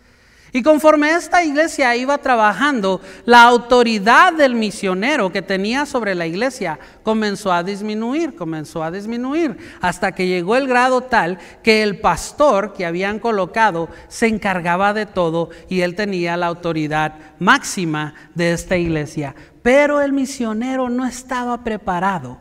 Y 0.53 0.63
conforme 0.63 1.11
esta 1.11 1.43
iglesia 1.43 1.95
iba 1.95 2.17
trabajando, 2.17 2.99
la 3.25 3.43
autoridad 3.43 4.33
del 4.33 4.53
misionero 4.53 5.31
que 5.31 5.41
tenía 5.41 5.85
sobre 5.85 6.13
la 6.13 6.27
iglesia 6.27 6.77
comenzó 7.03 7.53
a 7.53 7.63
disminuir, 7.63 8.35
comenzó 8.35 8.83
a 8.83 8.91
disminuir, 8.91 9.57
hasta 9.79 10.11
que 10.11 10.27
llegó 10.27 10.57
el 10.57 10.67
grado 10.67 11.01
tal 11.03 11.39
que 11.63 11.83
el 11.83 12.01
pastor 12.01 12.73
que 12.73 12.85
habían 12.85 13.19
colocado 13.19 13.87
se 14.09 14.27
encargaba 14.27 14.93
de 14.93 15.05
todo 15.05 15.51
y 15.69 15.81
él 15.81 15.95
tenía 15.95 16.35
la 16.35 16.47
autoridad 16.47 17.13
máxima 17.39 18.13
de 18.35 18.51
esta 18.51 18.75
iglesia. 18.75 19.33
Pero 19.61 20.01
el 20.01 20.11
misionero 20.11 20.89
no 20.89 21.05
estaba 21.05 21.63
preparado 21.63 22.37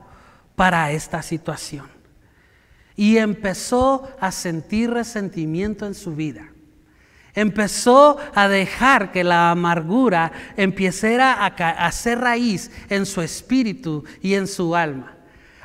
para 0.57 0.91
esta 0.91 1.23
situación 1.23 1.87
y 2.97 3.19
empezó 3.19 4.09
a 4.19 4.33
sentir 4.33 4.91
resentimiento 4.91 5.87
en 5.87 5.95
su 5.95 6.17
vida 6.17 6.50
Empezó 7.35 8.19
a 8.35 8.49
dejar 8.49 9.13
que 9.13 9.25
la 9.25 9.51
amargura 9.51 10.33
empezara 10.57 11.35
a 11.35 11.87
hacer 11.87 12.19
raíz 12.19 12.71
en 12.89 13.07
su 13.07 13.23
espíritu 13.23 14.05
y 14.21 14.35
en 14.35 14.47
su 14.47 14.75
alma. 14.75 15.17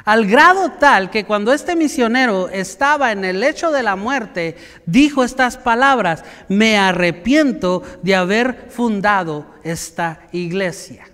Al 0.05 0.27
grado 0.27 0.69
tal 0.79 1.10
que 1.10 1.25
cuando 1.25 1.51
este 1.51 1.75
misionero 1.75 2.48
estaba 2.50 3.12
en 3.12 3.25
el 3.25 3.39
lecho 3.39 3.72
de 3.72 3.81
la 3.81 3.95
muerte, 3.95 4.55
dijo 4.86 5.24
estas 5.24 5.57
palabras, 5.57 6.24
me 6.48 6.77
arrepiento 6.77 7.81
de 8.03 8.13
haber 8.13 8.67
fundado 8.69 9.48
esta 9.63 10.19
iglesia. 10.31 11.07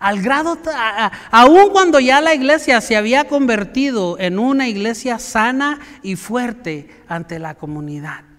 Al 0.00 0.20
grado, 0.20 0.58
aun 1.30 1.70
cuando 1.70 2.00
ya 2.00 2.20
la 2.20 2.34
iglesia 2.34 2.80
se 2.80 2.96
había 2.96 3.28
convertido 3.28 4.18
en 4.18 4.40
una 4.40 4.68
iglesia 4.68 5.20
sana 5.20 5.78
y 6.02 6.16
fuerte 6.16 6.90
ante 7.06 7.38
la 7.38 7.54
comunidad. 7.54 8.33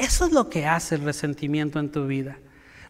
Eso 0.00 0.24
es 0.24 0.32
lo 0.32 0.48
que 0.48 0.66
hace 0.66 0.94
el 0.94 1.02
resentimiento 1.02 1.78
en 1.78 1.92
tu 1.92 2.06
vida. 2.06 2.38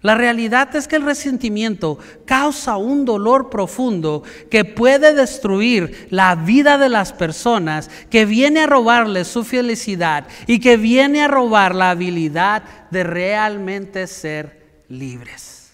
La 0.00 0.14
realidad 0.14 0.74
es 0.76 0.88
que 0.88 0.96
el 0.96 1.02
resentimiento 1.02 1.98
causa 2.24 2.76
un 2.76 3.04
dolor 3.04 3.50
profundo 3.50 4.22
que 4.48 4.64
puede 4.64 5.12
destruir 5.12 6.06
la 6.10 6.36
vida 6.36 6.78
de 6.78 6.88
las 6.88 7.12
personas, 7.12 7.90
que 8.08 8.24
viene 8.24 8.60
a 8.60 8.66
robarles 8.66 9.28
su 9.28 9.44
felicidad 9.44 10.26
y 10.46 10.60
que 10.60 10.78
viene 10.78 11.22
a 11.22 11.28
robar 11.28 11.74
la 11.74 11.90
habilidad 11.90 12.62
de 12.90 13.02
realmente 13.02 14.06
ser 14.06 14.84
libres. 14.88 15.72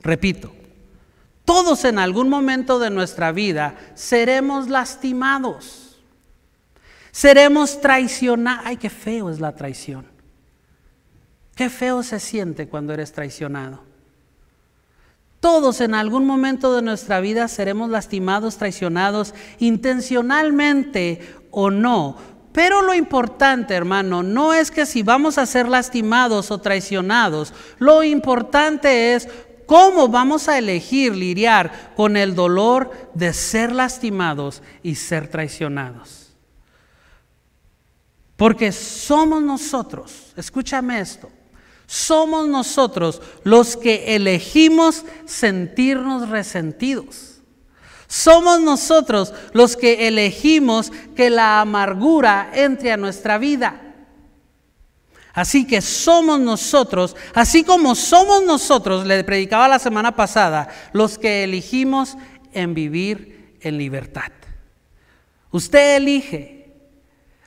Repito, 0.00 0.54
todos 1.44 1.84
en 1.86 1.98
algún 1.98 2.28
momento 2.28 2.78
de 2.78 2.90
nuestra 2.90 3.32
vida 3.32 3.74
seremos 3.94 4.68
lastimados, 4.68 5.98
seremos 7.10 7.80
traicionados. 7.80 8.64
Ay, 8.66 8.76
qué 8.76 8.90
feo 8.90 9.28
es 9.28 9.40
la 9.40 9.56
traición. 9.56 10.13
Qué 11.54 11.70
feo 11.70 12.02
se 12.02 12.20
siente 12.20 12.68
cuando 12.68 12.92
eres 12.92 13.12
traicionado. 13.12 13.80
Todos 15.40 15.80
en 15.82 15.94
algún 15.94 16.26
momento 16.26 16.74
de 16.74 16.82
nuestra 16.82 17.20
vida 17.20 17.48
seremos 17.48 17.90
lastimados, 17.90 18.56
traicionados, 18.56 19.34
intencionalmente 19.58 21.20
o 21.50 21.70
no. 21.70 22.16
Pero 22.52 22.82
lo 22.82 22.94
importante, 22.94 23.74
hermano, 23.74 24.22
no 24.22 24.54
es 24.54 24.70
que 24.70 24.86
si 24.86 25.02
vamos 25.02 25.38
a 25.38 25.44
ser 25.44 25.68
lastimados 25.68 26.50
o 26.50 26.58
traicionados, 26.58 27.52
lo 27.78 28.02
importante 28.02 29.14
es 29.14 29.28
cómo 29.66 30.08
vamos 30.08 30.48
a 30.48 30.56
elegir 30.56 31.14
lidiar 31.14 31.92
con 31.94 32.16
el 32.16 32.34
dolor 32.34 32.90
de 33.14 33.32
ser 33.32 33.72
lastimados 33.72 34.62
y 34.82 34.94
ser 34.94 35.28
traicionados. 35.28 36.32
Porque 38.36 38.72
somos 38.72 39.42
nosotros, 39.42 40.32
escúchame 40.36 41.00
esto, 41.00 41.28
somos 41.86 42.48
nosotros 42.48 43.20
los 43.42 43.76
que 43.76 44.16
elegimos 44.16 45.04
sentirnos 45.26 46.28
resentidos. 46.28 47.34
Somos 48.06 48.60
nosotros 48.60 49.34
los 49.52 49.76
que 49.76 50.06
elegimos 50.06 50.92
que 51.16 51.30
la 51.30 51.60
amargura 51.60 52.50
entre 52.54 52.92
a 52.92 52.96
nuestra 52.96 53.38
vida. 53.38 53.80
Así 55.32 55.66
que 55.66 55.80
somos 55.80 56.38
nosotros, 56.38 57.16
así 57.34 57.64
como 57.64 57.96
somos 57.96 58.44
nosotros, 58.44 59.04
le 59.04 59.24
predicaba 59.24 59.66
la 59.66 59.80
semana 59.80 60.14
pasada, 60.14 60.68
los 60.92 61.18
que 61.18 61.42
elegimos 61.42 62.16
en 62.52 62.72
vivir 62.72 63.56
en 63.60 63.76
libertad. 63.76 64.30
Usted 65.50 65.96
elige, 65.96 66.72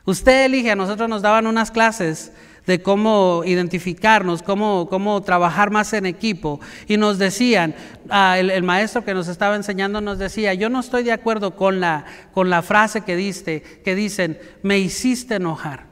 usted 0.03 0.46
elige, 0.46 0.72
a 0.72 0.75
nosotros 0.75 1.08
nos 1.08 1.22
daban 1.22 1.48
unas 1.48 1.72
clases 1.72 2.34
de 2.67 2.81
cómo 2.81 3.43
identificarnos, 3.45 4.43
cómo, 4.43 4.88
cómo 4.89 5.24
trabajar 5.24 5.71
más 5.71 5.93
en 5.93 6.05
equipo. 6.05 6.59
Y 6.86 6.97
nos 6.97 7.17
decían, 7.17 7.74
ah, 8.09 8.38
el, 8.38 8.62
maestro 8.62 9.05
que 9.05 9.13
nos 9.13 9.29
estaba 9.29 9.55
enseñando 9.55 10.01
nos 10.01 10.19
decía, 10.19 10.53
yo 10.53 10.69
no 10.69 10.81
estoy 10.81 11.03
de 11.03 11.13
acuerdo 11.13 11.55
con 11.55 11.79
la, 11.79 12.05
con 12.33 12.50
la 12.50 12.62
frase 12.62 13.01
que 13.01 13.15
diste, 13.15 13.62
que 13.83 13.95
dicen, 13.95 14.38
me 14.62 14.77
hiciste 14.77 15.36
enojar. 15.36 15.88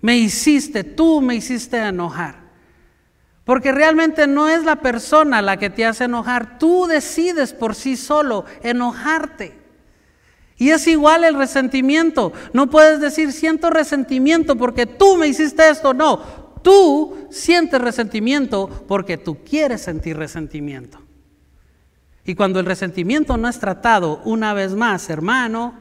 Me 0.00 0.16
hiciste, 0.16 0.82
tú 0.82 1.20
me 1.20 1.34
hiciste 1.34 1.76
enojar. 1.76 2.40
Porque 3.44 3.70
realmente 3.70 4.26
no 4.26 4.48
es 4.48 4.64
la 4.64 4.76
persona 4.76 5.42
la 5.42 5.58
que 5.58 5.68
te 5.68 5.84
hace 5.84 6.04
enojar, 6.04 6.58
tú 6.58 6.86
decides 6.86 7.52
por 7.52 7.74
sí 7.74 7.98
solo 7.98 8.46
enojarte. 8.62 9.59
Y 10.60 10.72
es 10.72 10.86
igual 10.88 11.24
el 11.24 11.36
resentimiento. 11.36 12.34
No 12.52 12.68
puedes 12.68 13.00
decir 13.00 13.32
siento 13.32 13.70
resentimiento 13.70 14.56
porque 14.56 14.84
tú 14.84 15.16
me 15.16 15.26
hiciste 15.26 15.66
esto. 15.70 15.94
No, 15.94 16.18
tú 16.62 17.16
sientes 17.30 17.80
resentimiento 17.80 18.68
porque 18.86 19.16
tú 19.16 19.38
quieres 19.42 19.80
sentir 19.80 20.18
resentimiento. 20.18 21.00
Y 22.26 22.34
cuando 22.34 22.60
el 22.60 22.66
resentimiento 22.66 23.38
no 23.38 23.48
es 23.48 23.58
tratado 23.58 24.20
una 24.26 24.52
vez 24.52 24.74
más, 24.74 25.08
hermano, 25.08 25.72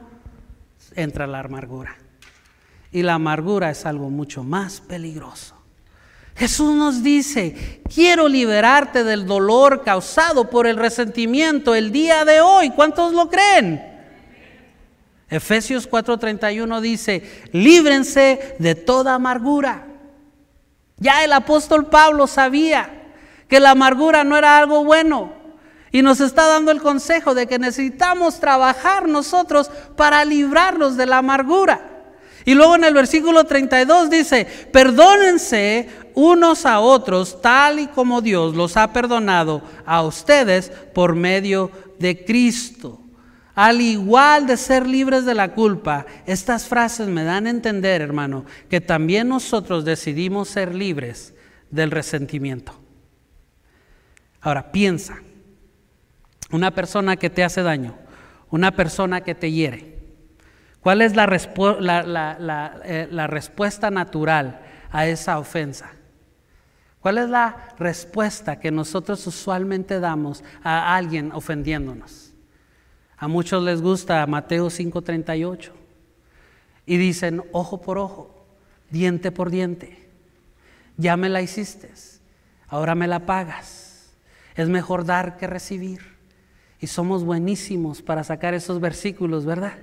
entra 0.95 1.27
la 1.27 1.41
amargura. 1.41 1.97
Y 2.93 3.01
la 3.01 3.15
amargura 3.15 3.71
es 3.71 3.85
algo 3.85 4.09
mucho 4.09 4.45
más 4.45 4.79
peligroso. 4.79 5.55
Jesús 6.37 6.73
nos 6.73 7.03
dice, 7.03 7.81
quiero 7.93 8.29
liberarte 8.29 9.03
del 9.03 9.25
dolor 9.25 9.83
causado 9.83 10.49
por 10.49 10.67
el 10.67 10.77
resentimiento 10.77 11.75
el 11.75 11.91
día 11.91 12.23
de 12.23 12.39
hoy. 12.39 12.69
¿Cuántos 12.69 13.11
lo 13.11 13.29
creen? 13.29 13.88
Efesios 15.29 15.89
4:31 15.89 16.81
dice, 16.81 17.23
líbrense 17.51 18.55
de 18.59 18.75
toda 18.75 19.15
amargura. 19.15 19.85
Ya 20.97 21.23
el 21.23 21.33
apóstol 21.33 21.87
Pablo 21.87 22.27
sabía 22.27 22.89
que 23.47 23.59
la 23.59 23.71
amargura 23.71 24.23
no 24.23 24.37
era 24.37 24.57
algo 24.57 24.83
bueno. 24.83 25.33
Y 25.91 26.01
nos 26.03 26.19
está 26.19 26.45
dando 26.45 26.71
el 26.71 26.81
consejo 26.81 27.33
de 27.33 27.47
que 27.47 27.57
necesitamos 27.57 28.39
trabajar 28.39 29.07
nosotros 29.07 29.71
para 29.95 30.23
librarnos 30.23 30.97
de 30.97 31.07
la 31.07 31.17
amargura. 31.17 31.81
Y 32.45 32.53
luego 32.53 32.75
en 32.75 32.83
el 32.83 32.93
versículo 32.93 33.43
32 33.45 34.09
dice, 34.09 34.45
perdónense 34.71 35.89
unos 36.13 36.65
a 36.65 36.79
otros 36.79 37.41
tal 37.41 37.79
y 37.79 37.87
como 37.87 38.21
Dios 38.21 38.55
los 38.55 38.77
ha 38.77 38.93
perdonado 38.93 39.61
a 39.85 40.03
ustedes 40.03 40.71
por 40.93 41.15
medio 41.15 41.71
de 41.97 42.23
Cristo. 42.23 42.99
Al 43.59 43.81
igual 43.81 44.47
de 44.47 44.55
ser 44.55 44.87
libres 44.87 45.25
de 45.25 45.35
la 45.35 45.51
culpa, 45.51 46.05
estas 46.25 46.65
frases 46.65 47.09
me 47.09 47.25
dan 47.25 47.45
a 47.45 47.49
entender, 47.49 48.01
hermano, 48.01 48.45
que 48.69 48.79
también 48.79 49.27
nosotros 49.27 49.83
decidimos 49.83 50.47
ser 50.47 50.73
libres 50.73 51.33
del 51.69 51.91
resentimiento. 51.91 52.71
Ahora, 54.39 54.71
piensa, 54.71 55.17
una 56.51 56.71
persona 56.71 57.17
que 57.17 57.29
te 57.29 57.43
hace 57.43 57.61
daño, 57.61 57.97
una 58.49 58.71
persona 58.71 59.19
que 59.19 59.35
te 59.35 59.51
hiere, 59.51 59.99
¿cuál 60.79 61.01
es 61.01 61.17
la, 61.17 61.25
eh, 62.85 63.09
la 63.11 63.27
respuesta 63.27 63.91
natural 63.91 64.61
a 64.89 65.05
esa 65.05 65.37
ofensa? 65.37 65.91
¿Cuál 67.01 67.17
es 67.17 67.27
la 67.27 67.75
respuesta 67.77 68.57
que 68.57 68.71
nosotros 68.71 69.27
usualmente 69.27 69.99
damos 69.99 70.45
a 70.63 70.95
alguien 70.95 71.33
ofendiéndonos? 71.33 72.28
A 73.19 73.27
muchos 73.27 73.61
les 73.61 73.81
gusta 73.81 74.25
Mateo 74.27 74.69
5:38 74.69 75.73
y 76.85 76.97
dicen 76.97 77.43
ojo 77.51 77.81
por 77.81 77.97
ojo, 77.97 78.45
diente 78.89 79.31
por 79.31 79.49
diente. 79.49 80.09
Ya 80.95 81.17
me 81.17 81.27
la 81.27 81.41
hiciste, 81.41 81.91
ahora 82.69 82.95
me 82.95 83.07
la 83.07 83.25
pagas. 83.25 84.13
Es 84.55 84.69
mejor 84.69 85.05
dar 85.05 85.35
que 85.37 85.47
recibir. 85.47 86.17
Y 86.79 86.87
somos 86.87 87.25
buenísimos 87.25 88.01
para 88.01 88.23
sacar 88.23 88.53
esos 88.53 88.79
versículos, 88.79 89.45
¿verdad? 89.45 89.77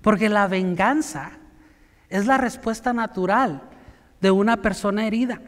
Porque 0.00 0.30
la 0.30 0.48
venganza 0.48 1.32
es 2.08 2.26
la 2.26 2.38
respuesta 2.38 2.94
natural 2.94 3.68
de 4.22 4.30
una 4.30 4.62
persona 4.62 5.06
herida. 5.06 5.42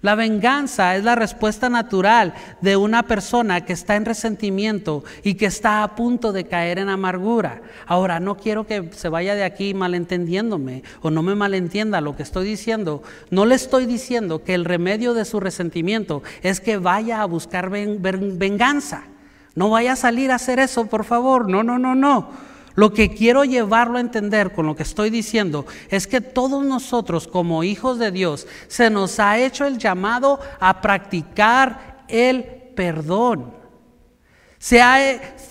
La 0.00 0.14
venganza 0.14 0.94
es 0.94 1.02
la 1.02 1.16
respuesta 1.16 1.68
natural 1.68 2.32
de 2.60 2.76
una 2.76 3.02
persona 3.02 3.64
que 3.64 3.72
está 3.72 3.96
en 3.96 4.04
resentimiento 4.04 5.02
y 5.24 5.34
que 5.34 5.46
está 5.46 5.82
a 5.82 5.96
punto 5.96 6.32
de 6.32 6.46
caer 6.46 6.78
en 6.78 6.88
amargura. 6.88 7.62
Ahora, 7.84 8.20
no 8.20 8.36
quiero 8.36 8.64
que 8.64 8.90
se 8.92 9.08
vaya 9.08 9.34
de 9.34 9.42
aquí 9.42 9.74
malentendiéndome 9.74 10.84
o 11.02 11.10
no 11.10 11.22
me 11.22 11.34
malentienda 11.34 12.00
lo 12.00 12.14
que 12.14 12.22
estoy 12.22 12.46
diciendo. 12.46 13.02
No 13.30 13.44
le 13.44 13.56
estoy 13.56 13.86
diciendo 13.86 14.44
que 14.44 14.54
el 14.54 14.64
remedio 14.64 15.14
de 15.14 15.24
su 15.24 15.40
resentimiento 15.40 16.22
es 16.42 16.60
que 16.60 16.78
vaya 16.78 17.20
a 17.20 17.26
buscar 17.26 17.68
venganza. 17.68 19.02
No 19.56 19.70
vaya 19.70 19.94
a 19.94 19.96
salir 19.96 20.30
a 20.30 20.36
hacer 20.36 20.60
eso, 20.60 20.86
por 20.86 21.02
favor. 21.02 21.48
No, 21.48 21.64
no, 21.64 21.76
no, 21.76 21.96
no. 21.96 22.28
Lo 22.78 22.92
que 22.92 23.12
quiero 23.12 23.44
llevarlo 23.44 23.98
a 23.98 24.00
entender 24.00 24.52
con 24.52 24.66
lo 24.66 24.76
que 24.76 24.84
estoy 24.84 25.10
diciendo 25.10 25.66
es 25.88 26.06
que 26.06 26.20
todos 26.20 26.64
nosotros 26.64 27.26
como 27.26 27.64
hijos 27.64 27.98
de 27.98 28.12
Dios 28.12 28.46
se 28.68 28.88
nos 28.88 29.18
ha 29.18 29.36
hecho 29.36 29.64
el 29.64 29.78
llamado 29.78 30.38
a 30.60 30.80
practicar 30.80 32.04
el 32.06 32.44
perdón. 32.76 33.52
Se 34.60 34.80
ha, 34.80 35.00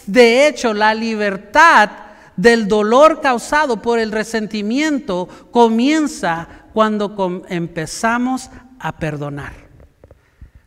de 0.05 0.47
hecho, 0.47 0.73
la 0.73 0.93
libertad 0.93 1.89
del 2.37 2.65
dolor 2.65 3.19
causado 3.19 3.81
por 3.81 3.99
el 3.99 4.13
resentimiento 4.13 5.27
comienza 5.51 6.47
cuando 6.71 7.43
empezamos 7.49 8.49
a 8.79 8.97
perdonar. 8.97 9.51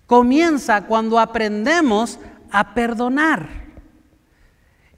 Comienza 0.06 0.82
cuando 0.82 1.18
aprendemos 1.18 2.18
a 2.50 2.74
perdonar. 2.74 3.59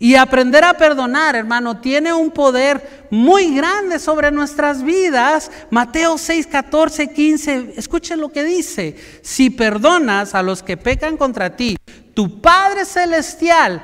Y 0.02 0.16
aprender 0.16 0.64
a 0.64 0.74
perdonar, 0.74 1.36
hermano, 1.36 1.78
tiene 1.78 2.12
un 2.12 2.32
poder 2.32 3.06
muy 3.12 3.54
grande 3.54 4.00
sobre 4.00 4.32
nuestras 4.32 4.82
vidas. 4.82 5.48
Mateo 5.70 6.18
6, 6.18 6.48
14, 6.48 7.12
15, 7.12 7.74
escuchen 7.76 8.20
lo 8.20 8.32
que 8.32 8.42
dice. 8.42 8.96
Si 9.22 9.48
perdonas 9.48 10.34
a 10.34 10.42
los 10.42 10.64
que 10.64 10.76
pecan 10.76 11.16
contra 11.16 11.54
ti, 11.54 11.76
tu 12.14 12.40
Padre 12.40 12.84
Celestial 12.84 13.80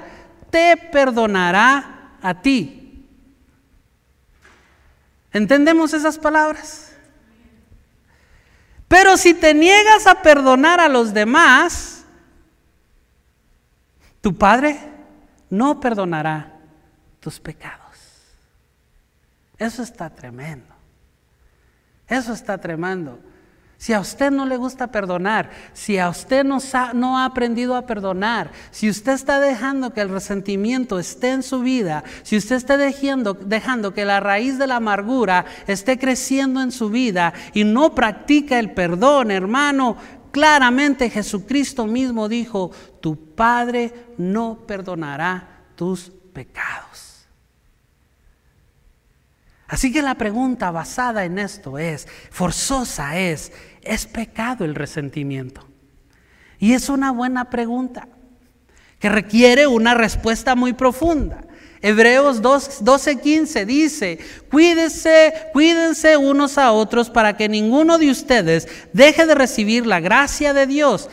te 0.51 0.77
perdonará 0.77 2.17
a 2.21 2.43
ti. 2.43 3.07
¿Entendemos 5.33 5.95
esas 5.95 6.19
palabras? 6.19 6.95
Pero 8.89 9.17
si 9.17 9.35
te 9.35 9.55
niegas 9.55 10.09
a 10.09 10.21
perdonar 10.21 10.81
a 10.81 10.89
los 10.89 11.15
demás, 11.15 12.03
tu 14.21 14.37
Padre 14.37 14.98
no 15.51 15.81
perdonará 15.81 16.55
tus 17.21 17.41
pecados. 17.41 17.89
Eso 19.59 19.83
está 19.83 20.09
tremendo. 20.11 20.75
Eso 22.07 22.33
está 22.33 22.59
tremendo. 22.59 23.19
Si 23.81 23.93
a 23.93 24.01
usted 24.01 24.33
no 24.33 24.45
le 24.45 24.57
gusta 24.57 24.89
perdonar, 24.89 25.51
si 25.73 25.99
a 25.99 26.09
usted 26.09 26.45
no, 26.45 26.59
no, 26.95 27.17
ha 27.17 27.25
aprendido 27.25 27.77
a 27.77 27.87
perdonar, 27.87 28.51
si 28.73 28.91
usted 28.91 29.13
está 29.13 29.39
dejando 29.39 29.93
que 29.93 30.01
el 30.01 30.09
resentimiento 30.09 30.99
esté 30.99 31.31
en 31.31 31.45
su 31.45 31.61
vida, 31.61 32.03
si 32.25 32.37
usted 32.37 32.57
está 32.57 32.77
dejando, 32.77 33.35
dejando 33.35 33.95
que 33.95 34.05
la 34.05 34.19
raíz 34.19 34.59
de 34.59 34.67
la 34.67 34.77
amargura 34.77 35.45
esté 35.69 35.97
creciendo 35.97 36.61
en 36.61 36.73
su 36.73 36.91
vida 36.91 37.33
y 37.55 37.63
no 37.63 37.95
practica 37.95 38.59
el 38.59 38.73
perdón, 38.73 39.31
hermano, 39.31 39.97
claramente 40.31 41.11
Jesucristo 41.11 41.87
mismo 41.87 42.29
dijo, 42.29 42.71
tu 43.01 43.35
Padre 43.35 43.93
no 44.19 44.59
perdonará 44.67 45.65
tus 45.75 46.11
pecados. 46.33 47.27
Así 49.69 49.93
que 49.93 50.01
la 50.01 50.15
pregunta 50.15 50.71
basada 50.71 51.25
en 51.25 51.39
esto 51.39 51.79
es, 51.79 52.09
forzosa 52.31 53.19
es, 53.19 53.53
¿es 53.83 54.07
pecado 54.07 54.65
el 54.65 54.75
resentimiento? 54.75 55.67
Y 56.59 56.73
es 56.73 56.89
una 56.89 57.13
buena 57.13 57.51
pregunta 57.51 58.09
que 58.99 59.09
requiere 59.09 59.67
una 59.67 59.95
respuesta 59.95 60.55
muy 60.55 60.73
profunda. 60.73 61.45
Hebreos 61.81 62.43
12:15 62.43 63.65
dice, 63.65 64.19
cuídense, 64.51 65.33
cuídense 65.53 66.17
unos 66.17 66.59
a 66.59 66.73
otros 66.73 67.09
para 67.11 67.37
que 67.37 67.49
ninguno 67.49 67.99
de 67.99 68.11
ustedes 68.11 68.67
deje 68.93 69.27
de 69.27 69.35
recibir 69.35 69.87
la 69.87 70.01
gracia 70.01 70.53
de 70.53 70.67
Dios. 70.67 71.09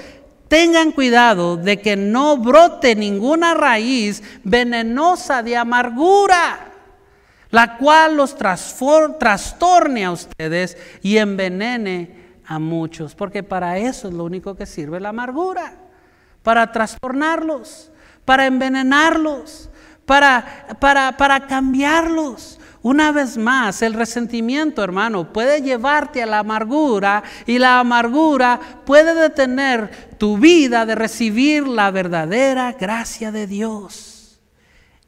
Tengan 0.48 0.92
cuidado 0.92 1.58
de 1.58 1.82
que 1.82 1.96
no 1.96 2.38
brote 2.38 2.96
ninguna 2.96 3.54
raíz 3.54 4.24
venenosa 4.44 5.44
de 5.44 5.58
amargura, 5.58 6.72
la 7.50 7.78
cual 7.78 8.18
los 8.18 8.36
trastorne 8.38 10.06
a 10.06 10.12
ustedes 10.12 10.78
y 11.02 11.18
envenene 11.18 12.26
a 12.46 12.60
muchos, 12.60 13.16
porque 13.16 13.44
para 13.44 13.78
eso 13.80 14.08
es 14.08 14.14
lo 14.14 14.24
único 14.24 14.56
que 14.56 14.66
sirve 14.66 15.00
la 15.00 15.10
amargura, 15.10 15.74
para 16.44 16.72
trastornarlos, 16.72 17.92
para 18.24 18.46
envenenarlos, 18.46 19.70
para, 20.06 20.78
para, 20.80 21.18
para 21.18 21.48
cambiarlos. 21.48 22.60
Una 22.82 23.12
vez 23.12 23.36
más, 23.36 23.82
el 23.82 23.96
resentimiento, 23.96 24.84
hermano, 24.84 25.34
puede 25.34 25.64
llevarte 25.64 26.22
a 26.22 26.28
la 26.28 26.40
amargura 26.40 27.24
y 27.48 27.58
la 27.58 27.80
amargura 27.80 28.60
puede 28.86 29.16
detener 29.16 29.90
tu 30.20 30.38
vida 30.38 30.86
de 30.86 30.94
recibir 30.94 31.68
la 31.68 31.90
verdadera 31.90 32.74
gracia 32.74 33.32
de 33.32 33.48
Dios. 33.48 34.40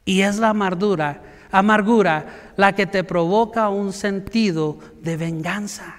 Y 0.04 0.22
es 0.22 0.38
la 0.38 0.48
amargura, 0.48 1.22
amargura 1.52 2.52
la 2.56 2.74
que 2.74 2.86
te 2.86 3.04
provoca 3.04 3.68
un 3.68 3.92
sentido 3.92 4.78
de 5.00 5.16
venganza, 5.16 5.98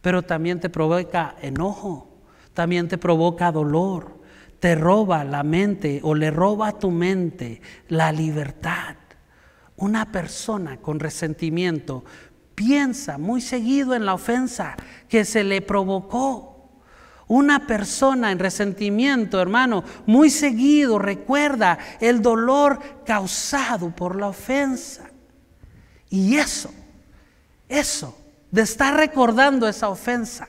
pero 0.00 0.22
también 0.22 0.58
te 0.58 0.68
provoca 0.68 1.36
enojo, 1.42 2.08
también 2.54 2.88
te 2.88 2.98
provoca 2.98 3.52
dolor, 3.52 4.21
te 4.62 4.76
roba 4.76 5.24
la 5.24 5.42
mente 5.42 5.98
o 6.04 6.14
le 6.14 6.30
roba 6.30 6.68
a 6.68 6.78
tu 6.78 6.92
mente 6.92 7.60
la 7.88 8.12
libertad. 8.12 8.94
Una 9.74 10.12
persona 10.12 10.76
con 10.76 11.00
resentimiento 11.00 12.04
piensa 12.54 13.18
muy 13.18 13.40
seguido 13.40 13.92
en 13.92 14.06
la 14.06 14.14
ofensa 14.14 14.76
que 15.08 15.24
se 15.24 15.42
le 15.42 15.62
provocó. 15.62 16.70
Una 17.26 17.66
persona 17.66 18.30
en 18.30 18.38
resentimiento, 18.38 19.42
hermano, 19.42 19.82
muy 20.06 20.30
seguido 20.30 21.00
recuerda 21.00 21.76
el 21.98 22.22
dolor 22.22 22.78
causado 23.04 23.90
por 23.90 24.14
la 24.14 24.28
ofensa. 24.28 25.10
Y 26.08 26.36
eso, 26.36 26.72
eso, 27.68 28.16
de 28.52 28.62
estar 28.62 28.94
recordando 28.94 29.66
esa 29.66 29.88
ofensa, 29.88 30.46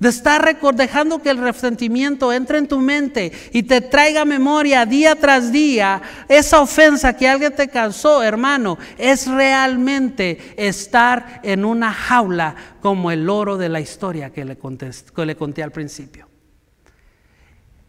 de 0.00 0.08
estar 0.08 0.58
dejando 0.74 1.20
que 1.20 1.28
el 1.28 1.38
resentimiento 1.38 2.32
entre 2.32 2.58
en 2.58 2.66
tu 2.66 2.80
mente 2.80 3.30
y 3.52 3.62
te 3.62 3.82
traiga 3.82 4.24
memoria 4.24 4.86
día 4.86 5.14
tras 5.14 5.52
día, 5.52 6.00
esa 6.26 6.62
ofensa 6.62 7.14
que 7.14 7.28
alguien 7.28 7.54
te 7.54 7.68
causó, 7.68 8.22
hermano, 8.22 8.78
es 8.96 9.28
realmente 9.28 10.54
estar 10.56 11.40
en 11.42 11.66
una 11.66 11.92
jaula 11.92 12.56
como 12.80 13.10
el 13.10 13.28
oro 13.28 13.58
de 13.58 13.68
la 13.68 13.80
historia 13.80 14.30
que 14.30 14.46
le 14.46 14.56
conté, 14.56 14.90
que 15.14 15.26
le 15.26 15.36
conté 15.36 15.62
al 15.62 15.70
principio. 15.70 16.26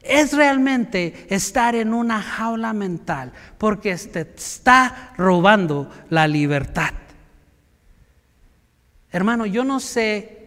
es 0.03 0.33
realmente 0.33 1.27
estar 1.29 1.75
en 1.75 1.93
una 1.93 2.21
jaula 2.21 2.73
mental 2.73 3.31
porque 3.57 3.95
te 3.95 4.21
está 4.35 5.13
robando 5.15 5.89
la 6.09 6.27
libertad. 6.27 6.89
Hermano, 9.11 9.45
yo 9.45 9.63
no 9.63 9.79
sé 9.79 10.40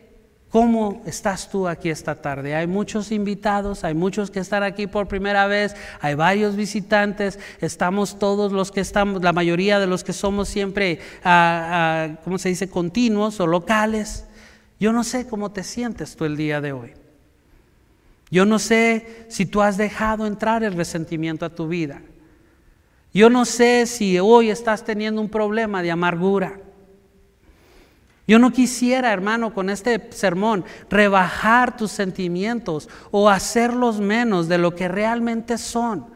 ¿Cómo 0.54 1.02
estás 1.04 1.50
tú 1.50 1.66
aquí 1.66 1.90
esta 1.90 2.14
tarde? 2.14 2.54
Hay 2.54 2.68
muchos 2.68 3.10
invitados, 3.10 3.82
hay 3.82 3.92
muchos 3.92 4.30
que 4.30 4.38
están 4.38 4.62
aquí 4.62 4.86
por 4.86 5.08
primera 5.08 5.48
vez, 5.48 5.74
hay 6.00 6.14
varios 6.14 6.54
visitantes, 6.54 7.40
estamos 7.60 8.20
todos 8.20 8.52
los 8.52 8.70
que 8.70 8.78
estamos, 8.78 9.20
la 9.20 9.32
mayoría 9.32 9.80
de 9.80 9.88
los 9.88 10.04
que 10.04 10.12
somos 10.12 10.48
siempre, 10.48 11.00
ah, 11.24 12.06
ah, 12.06 12.20
¿cómo 12.22 12.38
se 12.38 12.50
dice?, 12.50 12.70
continuos 12.70 13.40
o 13.40 13.48
locales. 13.48 14.26
Yo 14.78 14.92
no 14.92 15.02
sé 15.02 15.26
cómo 15.26 15.50
te 15.50 15.64
sientes 15.64 16.14
tú 16.14 16.24
el 16.24 16.36
día 16.36 16.60
de 16.60 16.70
hoy. 16.70 16.92
Yo 18.30 18.46
no 18.46 18.60
sé 18.60 19.26
si 19.28 19.46
tú 19.46 19.60
has 19.60 19.76
dejado 19.76 20.24
entrar 20.24 20.62
el 20.62 20.74
resentimiento 20.74 21.44
a 21.44 21.50
tu 21.50 21.66
vida. 21.66 22.00
Yo 23.12 23.28
no 23.28 23.44
sé 23.44 23.86
si 23.86 24.20
hoy 24.20 24.50
estás 24.50 24.84
teniendo 24.84 25.20
un 25.20 25.30
problema 25.30 25.82
de 25.82 25.90
amargura. 25.90 26.60
Yo 28.26 28.38
no 28.38 28.50
quisiera, 28.52 29.12
hermano, 29.12 29.52
con 29.52 29.68
este 29.68 30.10
sermón 30.12 30.64
rebajar 30.88 31.76
tus 31.76 31.90
sentimientos 31.90 32.88
o 33.10 33.28
hacerlos 33.28 34.00
menos 34.00 34.48
de 34.48 34.56
lo 34.56 34.74
que 34.74 34.88
realmente 34.88 35.58
son. 35.58 36.06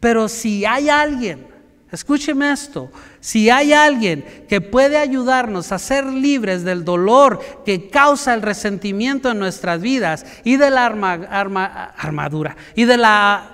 Pero 0.00 0.28
si 0.28 0.64
hay 0.64 0.88
alguien, 0.88 1.46
escúcheme 1.92 2.50
esto, 2.50 2.90
si 3.20 3.50
hay 3.50 3.74
alguien 3.74 4.24
que 4.48 4.62
puede 4.62 4.96
ayudarnos 4.96 5.72
a 5.72 5.78
ser 5.78 6.06
libres 6.06 6.64
del 6.64 6.84
dolor 6.84 7.40
que 7.66 7.90
causa 7.90 8.32
el 8.32 8.40
resentimiento 8.40 9.30
en 9.30 9.38
nuestras 9.38 9.82
vidas 9.82 10.24
y 10.42 10.56
de 10.56 10.70
la 10.70 10.86
armadura 10.86 12.56
y 12.74 12.84
de 12.86 12.96
la 12.96 13.50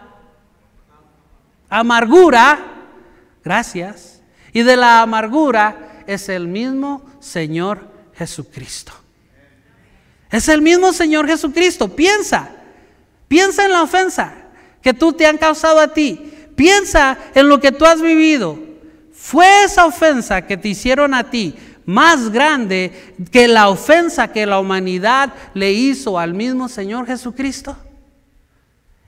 amargura, 1.68 2.58
gracias, 3.42 4.22
y 4.52 4.62
de 4.62 4.76
la 4.76 5.02
amargura, 5.02 5.89
es 6.10 6.28
el 6.28 6.48
mismo 6.48 7.04
Señor 7.20 7.88
Jesucristo. 8.14 8.92
Es 10.30 10.48
el 10.48 10.60
mismo 10.60 10.92
Señor 10.92 11.28
Jesucristo. 11.28 11.88
Piensa, 11.94 12.50
piensa 13.28 13.64
en 13.64 13.72
la 13.72 13.82
ofensa 13.82 14.32
que 14.82 14.92
tú 14.92 15.12
te 15.12 15.26
han 15.26 15.38
causado 15.38 15.78
a 15.78 15.94
ti. 15.94 16.32
Piensa 16.56 17.16
en 17.32 17.48
lo 17.48 17.60
que 17.60 17.70
tú 17.70 17.84
has 17.84 18.02
vivido. 18.02 18.58
¿Fue 19.12 19.64
esa 19.64 19.86
ofensa 19.86 20.46
que 20.46 20.56
te 20.56 20.68
hicieron 20.68 21.14
a 21.14 21.30
ti 21.30 21.54
más 21.86 22.30
grande 22.30 23.14
que 23.30 23.46
la 23.46 23.68
ofensa 23.68 24.32
que 24.32 24.46
la 24.46 24.58
humanidad 24.58 25.32
le 25.54 25.72
hizo 25.72 26.18
al 26.18 26.34
mismo 26.34 26.68
Señor 26.68 27.06
Jesucristo? 27.06 27.76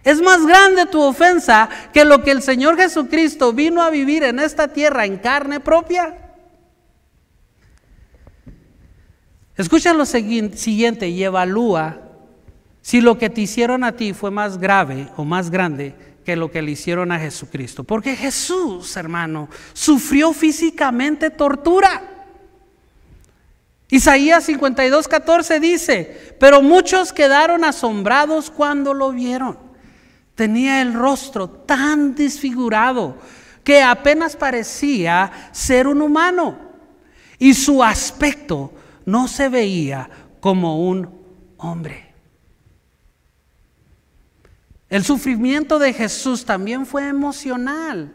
Es 0.05 0.21
más 0.21 0.47
grande 0.47 0.87
tu 0.87 1.03
ofensa 1.03 1.69
que 1.93 2.05
lo 2.05 2.23
que 2.23 2.31
el 2.31 2.43
Señor 2.43 2.77
Jesucristo 2.77 3.53
vino 3.53 3.83
a 3.83 3.91
vivir 3.91 4.23
en 4.23 4.39
esta 4.39 4.69
tierra 4.69 5.05
en 5.05 5.17
carne 5.17 5.59
propia. 5.59 6.22
Escucha 9.57 9.93
lo 9.93 10.07
siguiente 10.07 11.09
y 11.09 11.23
evalúa 11.23 12.01
si 12.81 13.01
lo 13.01 13.19
que 13.19 13.31
te 13.31 13.43
hicieron 13.43 13.85
a 13.85 13.93
ti 13.93 14.13
fue 14.13 14.31
más 14.31 14.59
grave 14.59 15.09
o 15.17 15.25
más 15.25 15.51
grande 15.51 15.95
que 16.25 16.37
lo 16.37 16.51
que 16.51 16.63
le 16.63 16.73
hicieron 16.73 17.13
a 17.13 17.19
Jesucristo. 17.19 17.85
Porque 17.85 18.17
Jesús, 18.17 18.97
hermano, 18.97 19.49
sufrió 19.73 20.33
físicamente 20.33 21.31
tortura. 21.31 22.03
Isaías 23.89 24.45
52, 24.45 25.07
14 25.07 25.61
dice, 25.61 26.37
pero 26.41 26.63
muchos 26.63 27.13
quedaron 27.13 27.65
asombrados 27.65 28.51
cuando 28.51 28.95
lo 28.95 29.13
vieron. 29.13 29.59
Tenía 30.35 30.81
el 30.81 30.95
rostro 30.95 31.49
tan 31.49 32.15
desfigurado 32.15 33.19
que 33.63 33.83
apenas 33.83 34.35
parecía 34.35 35.51
ser 35.53 35.87
un 35.87 36.01
humano. 36.01 36.59
Y 37.39 37.55
su 37.55 37.83
aspecto 37.83 38.73
no 39.05 39.29
se 39.29 39.49
veía 39.49 40.09
como 40.41 40.89
un 40.89 41.09
hombre. 41.57 42.13
El 44.89 45.05
sufrimiento 45.05 45.79
de 45.79 45.93
Jesús 45.93 46.45
también 46.45 46.85
fue 46.85 47.09
emocional. 47.09 48.15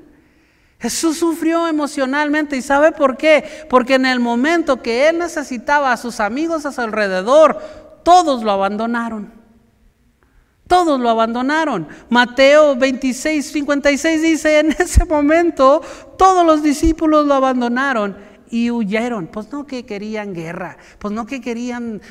Jesús 0.79 1.17
sufrió 1.17 1.67
emocionalmente 1.67 2.55
y 2.55 2.61
¿sabe 2.61 2.91
por 2.91 3.17
qué? 3.17 3.65
Porque 3.67 3.95
en 3.95 4.05
el 4.05 4.19
momento 4.19 4.81
que 4.83 5.09
él 5.09 5.17
necesitaba 5.17 5.91
a 5.91 5.97
sus 5.97 6.19
amigos 6.19 6.67
a 6.67 6.71
su 6.71 6.81
alrededor, 6.81 7.57
todos 8.03 8.43
lo 8.43 8.51
abandonaron. 8.51 9.33
Todos 10.67 10.99
lo 10.99 11.09
abandonaron. 11.09 11.87
Mateo 12.09 12.75
26, 12.75 13.51
56 13.51 14.21
dice, 14.21 14.59
en 14.59 14.71
ese 14.77 15.03
momento 15.05 15.81
todos 16.17 16.45
los 16.45 16.61
discípulos 16.61 17.25
lo 17.25 17.33
abandonaron 17.33 18.36
y 18.49 18.71
huyeron. 18.71 19.27
Pues 19.27 19.51
no 19.51 19.65
que 19.65 19.85
querían 19.85 20.33
guerra, 20.33 20.77
pues 20.99 21.13
no 21.13 21.25
que 21.25 21.41
querían 21.41 22.01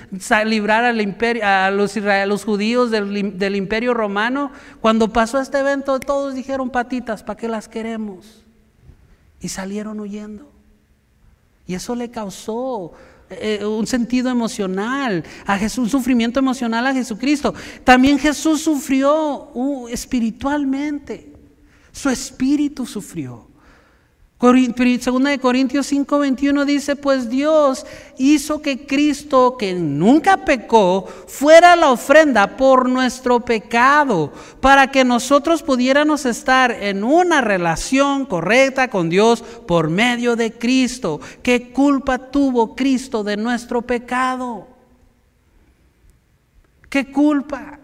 librar 0.45 0.85
al 0.85 1.01
imperio, 1.01 1.43
a, 1.45 1.71
los, 1.71 2.45
judíos 2.45 2.91
del, 2.91 3.57
imperio 3.57 3.95
romano. 3.95 4.51
Cuando 4.81 5.13
pasó 5.13 5.41
este 5.41 5.59
evento, 5.59 5.99
todos 6.01 6.35
dijeron 6.35 6.71
patitas, 6.71 7.23
¿para 7.23 7.37
qué 7.37 7.49
las 7.49 7.69
queremos? 7.69 8.45
Y 9.41 9.49
salieron 9.49 10.01
huyendo. 10.01 10.51
Y 11.67 11.75
eso 11.75 11.95
le 11.95 12.11
causó 12.11 12.93
eh, 13.29 13.65
un 13.65 13.87
sentido 13.87 14.31
emocional, 14.31 15.25
a 15.47 15.59
Jesús, 15.59 15.79
un 15.79 15.91
sufrimiento 15.91 16.39
emocional 16.39 16.87
a 16.87 16.95
Jesucristo. 16.95 17.55
También 17.83 18.19
Jesús 18.19 18.61
sufrió 18.61 19.51
uh, 19.53 19.89
espiritualmente, 19.89 21.33
su 21.91 22.09
espíritu 22.09 22.87
sufrió. 22.87 23.46
Segunda 24.39 25.31
de 25.31 25.39
Corintios 25.39 25.91
5:21 25.91 26.67
dice, 26.67 26.95
pues 26.95 27.31
Dios 27.31 27.87
hizo 28.19 28.61
que 28.61 28.87
Cristo, 28.87 29.57
que 29.59 29.73
nunca 29.73 30.45
pecó, 30.45 31.07
fuera 31.27 31.75
la 31.75 31.91
ofrenda 31.91 32.55
por 32.59 32.87
nuestro 32.87 33.41
pecado, 33.41 34.31
para 34.61 34.91
que 34.91 35.05
nosotros 35.05 35.63
pudiéramos 35.63 36.27
estar 36.27 36.71
en 36.71 37.03
una 37.03 37.41
relación 37.41 38.27
correcta 38.27 38.89
con 38.89 39.09
Dios 39.09 39.41
por 39.67 39.89
medio 39.89 40.37
de 40.37 40.53
Cristo. 40.53 41.19
¿Qué 41.43 41.73
culpa 41.73 42.19
tuvo 42.19 42.77
Cristo 42.77 43.25
de 43.25 43.39
nuestro 43.39 43.81
pecado? 43.81 44.69
¿Qué 46.91 47.11
culpa? 47.11 47.81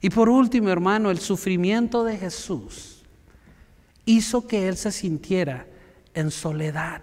Y 0.00 0.08
por 0.08 0.28
último, 0.28 0.68
hermano, 0.68 1.10
el 1.10 1.18
sufrimiento 1.18 2.04
de 2.04 2.16
Jesús 2.16 2.93
hizo 4.04 4.46
que 4.46 4.68
él 4.68 4.76
se 4.76 4.92
sintiera 4.92 5.66
en 6.14 6.30
soledad. 6.30 7.02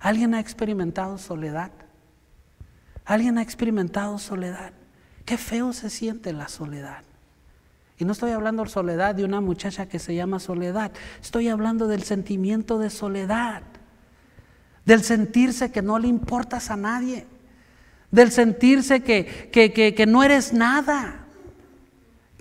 ¿Alguien 0.00 0.34
ha 0.34 0.40
experimentado 0.40 1.18
soledad? 1.18 1.70
¿Alguien 3.04 3.38
ha 3.38 3.42
experimentado 3.42 4.18
soledad? 4.18 4.72
Qué 5.24 5.38
feo 5.38 5.72
se 5.72 5.90
siente 5.90 6.32
la 6.32 6.48
soledad. 6.48 7.04
Y 7.98 8.04
no 8.04 8.12
estoy 8.12 8.32
hablando 8.32 8.64
de 8.64 8.70
soledad 8.70 9.14
de 9.14 9.24
una 9.24 9.40
muchacha 9.40 9.86
que 9.86 9.98
se 9.98 10.14
llama 10.14 10.40
soledad. 10.40 10.90
Estoy 11.20 11.48
hablando 11.48 11.86
del 11.86 12.02
sentimiento 12.02 12.78
de 12.78 12.90
soledad. 12.90 13.62
Del 14.84 15.04
sentirse 15.04 15.70
que 15.70 15.82
no 15.82 15.98
le 15.98 16.08
importas 16.08 16.70
a 16.70 16.76
nadie. 16.76 17.26
Del 18.10 18.32
sentirse 18.32 19.02
que, 19.02 19.50
que, 19.52 19.72
que 19.72 20.06
no 20.06 20.24
eres 20.24 20.52
nada 20.52 21.21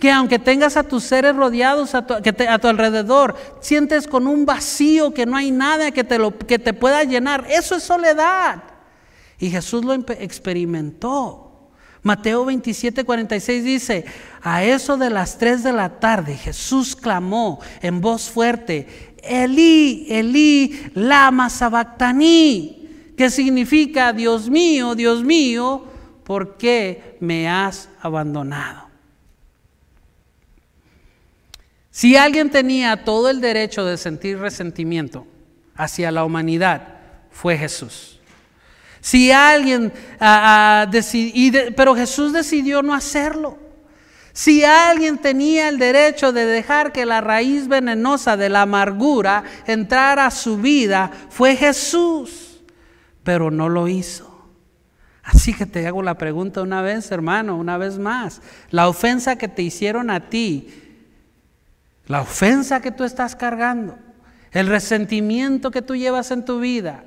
que 0.01 0.11
aunque 0.11 0.39
tengas 0.39 0.77
a 0.77 0.83
tus 0.83 1.03
seres 1.03 1.35
rodeados 1.35 1.93
a 1.93 2.07
tu, 2.07 2.15
a 2.15 2.59
tu 2.59 2.67
alrededor, 2.67 3.35
sientes 3.59 4.07
con 4.07 4.25
un 4.25 4.47
vacío 4.47 5.13
que 5.13 5.27
no 5.27 5.37
hay 5.37 5.51
nada 5.51 5.91
que 5.91 6.03
te, 6.03 6.17
que 6.47 6.57
te 6.57 6.73
pueda 6.73 7.03
llenar. 7.03 7.45
Eso 7.47 7.75
es 7.75 7.83
soledad. 7.83 8.63
Y 9.37 9.51
Jesús 9.51 9.85
lo 9.85 9.93
experimentó. 9.93 11.69
Mateo 12.01 12.45
27, 12.45 13.03
46 13.03 13.63
dice, 13.63 14.05
a 14.41 14.63
eso 14.63 14.97
de 14.97 15.11
las 15.11 15.37
3 15.37 15.63
de 15.63 15.71
la 15.71 15.99
tarde 15.99 16.35
Jesús 16.35 16.95
clamó 16.95 17.59
en 17.83 18.01
voz 18.01 18.27
fuerte, 18.27 19.13
Elí, 19.21 20.07
Elí, 20.09 20.81
lama 20.95 21.47
sabactaní, 21.51 23.13
que 23.15 23.29
significa, 23.29 24.13
Dios 24.13 24.49
mío, 24.49 24.95
Dios 24.95 25.23
mío, 25.23 25.85
¿por 26.23 26.57
qué 26.57 27.17
me 27.19 27.47
has 27.47 27.87
abandonado? 28.01 28.90
Si 31.91 32.15
alguien 32.15 32.49
tenía 32.49 33.03
todo 33.03 33.29
el 33.29 33.41
derecho 33.41 33.85
de 33.85 33.97
sentir 33.97 34.39
resentimiento 34.39 35.27
hacia 35.75 36.11
la 36.11 36.23
humanidad, 36.23 36.99
fue 37.29 37.57
Jesús. 37.57 38.19
Si 39.01 39.31
alguien, 39.31 39.91
ah, 40.19 40.85
ah, 40.87 40.91
pero 41.75 41.95
Jesús 41.95 42.31
decidió 42.31 42.81
no 42.81 42.93
hacerlo. 42.93 43.57
Si 44.31 44.63
alguien 44.63 45.17
tenía 45.17 45.67
el 45.67 45.77
derecho 45.77 46.31
de 46.31 46.45
dejar 46.45 46.93
que 46.93 47.05
la 47.05 47.19
raíz 47.19 47.67
venenosa 47.67 48.37
de 48.37 48.47
la 48.47 48.61
amargura 48.61 49.43
entrara 49.67 50.27
a 50.27 50.31
su 50.31 50.57
vida, 50.57 51.11
fue 51.29 51.57
Jesús, 51.57 52.61
pero 53.23 53.51
no 53.51 53.67
lo 53.67 53.89
hizo. 53.89 54.31
Así 55.23 55.53
que 55.53 55.65
te 55.65 55.85
hago 55.85 56.01
la 56.01 56.17
pregunta 56.17 56.61
una 56.61 56.81
vez, 56.81 57.11
hermano, 57.11 57.57
una 57.57 57.77
vez 57.77 57.97
más. 57.97 58.41
La 58.69 58.87
ofensa 58.87 59.35
que 59.35 59.47
te 59.47 59.61
hicieron 59.61 60.09
a 60.09 60.29
ti, 60.29 60.80
la 62.11 62.19
ofensa 62.19 62.81
que 62.81 62.91
tú 62.91 63.05
estás 63.05 63.37
cargando, 63.37 63.97
el 64.51 64.67
resentimiento 64.67 65.71
que 65.71 65.81
tú 65.81 65.95
llevas 65.95 66.29
en 66.31 66.43
tu 66.43 66.59
vida, 66.59 67.05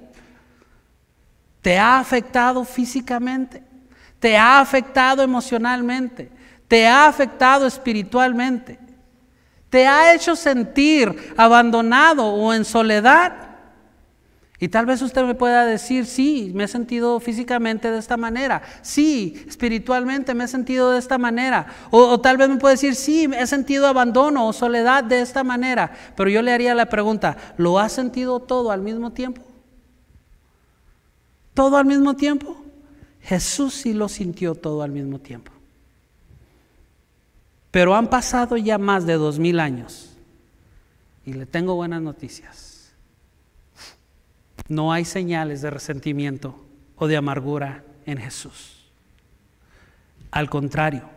¿te 1.60 1.76
ha 1.78 1.98
afectado 1.98 2.64
físicamente? 2.64 3.62
¿Te 4.18 4.38
ha 4.38 4.60
afectado 4.60 5.22
emocionalmente? 5.22 6.32
¿Te 6.68 6.86
ha 6.86 7.06
afectado 7.06 7.66
espiritualmente? 7.66 8.78
¿Te 9.68 9.86
ha 9.86 10.14
hecho 10.14 10.34
sentir 10.34 11.34
abandonado 11.36 12.24
o 12.24 12.54
en 12.54 12.64
soledad? 12.64 13.43
Y 14.60 14.68
tal 14.68 14.86
vez 14.86 15.02
usted 15.02 15.24
me 15.24 15.34
pueda 15.34 15.66
decir, 15.66 16.06
sí, 16.06 16.52
me 16.54 16.64
he 16.64 16.68
sentido 16.68 17.18
físicamente 17.18 17.90
de 17.90 17.98
esta 17.98 18.16
manera, 18.16 18.62
sí, 18.82 19.44
espiritualmente 19.48 20.32
me 20.32 20.44
he 20.44 20.48
sentido 20.48 20.92
de 20.92 20.98
esta 20.98 21.18
manera, 21.18 21.66
o, 21.90 22.20
tal 22.20 22.36
vez 22.36 22.48
me 22.48 22.56
puede 22.56 22.74
decir, 22.74 22.94
sí, 22.94 23.28
he 23.36 23.46
sentido 23.48 23.88
abandono 23.88 24.46
o 24.46 24.52
soledad 24.52 25.02
de 25.02 25.20
esta 25.20 25.42
manera, 25.42 25.92
pero 26.16 26.30
yo 26.30 26.40
le 26.40 26.52
haría 26.52 26.74
la 26.74 26.86
pregunta, 26.86 27.36
¿lo 27.56 27.80
ha 27.80 27.88
sentido 27.88 28.38
todo 28.38 28.70
al 28.70 28.80
mismo 28.80 29.12
tiempo? 29.12 29.42
¿Todo 31.52 31.76
al 31.76 31.84
mismo 31.84 32.14
tiempo? 32.14 32.56
Jesús 33.22 33.74
sí 33.74 33.92
lo 33.92 34.08
sintió 34.08 34.54
todo 34.54 34.82
al 34.82 34.90
mismo 34.90 35.18
tiempo. 35.18 35.50
Pero 37.70 37.94
han 37.94 38.08
pasado 38.08 38.56
ya 38.56 38.78
más 38.78 39.04
de 39.04 39.14
dos 39.14 39.38
mil 39.38 39.58
años 39.58 40.10
y 41.26 41.32
le 41.32 41.44
tengo 41.44 41.74
buenas 41.74 42.02
noticias. 42.02 42.63
No 44.68 44.92
hay 44.92 45.04
señales 45.04 45.62
de 45.62 45.70
resentimiento 45.70 46.64
o 46.96 47.06
de 47.06 47.16
amargura 47.16 47.84
en 48.06 48.18
Jesús. 48.18 48.90
Al 50.30 50.48
contrario, 50.50 51.08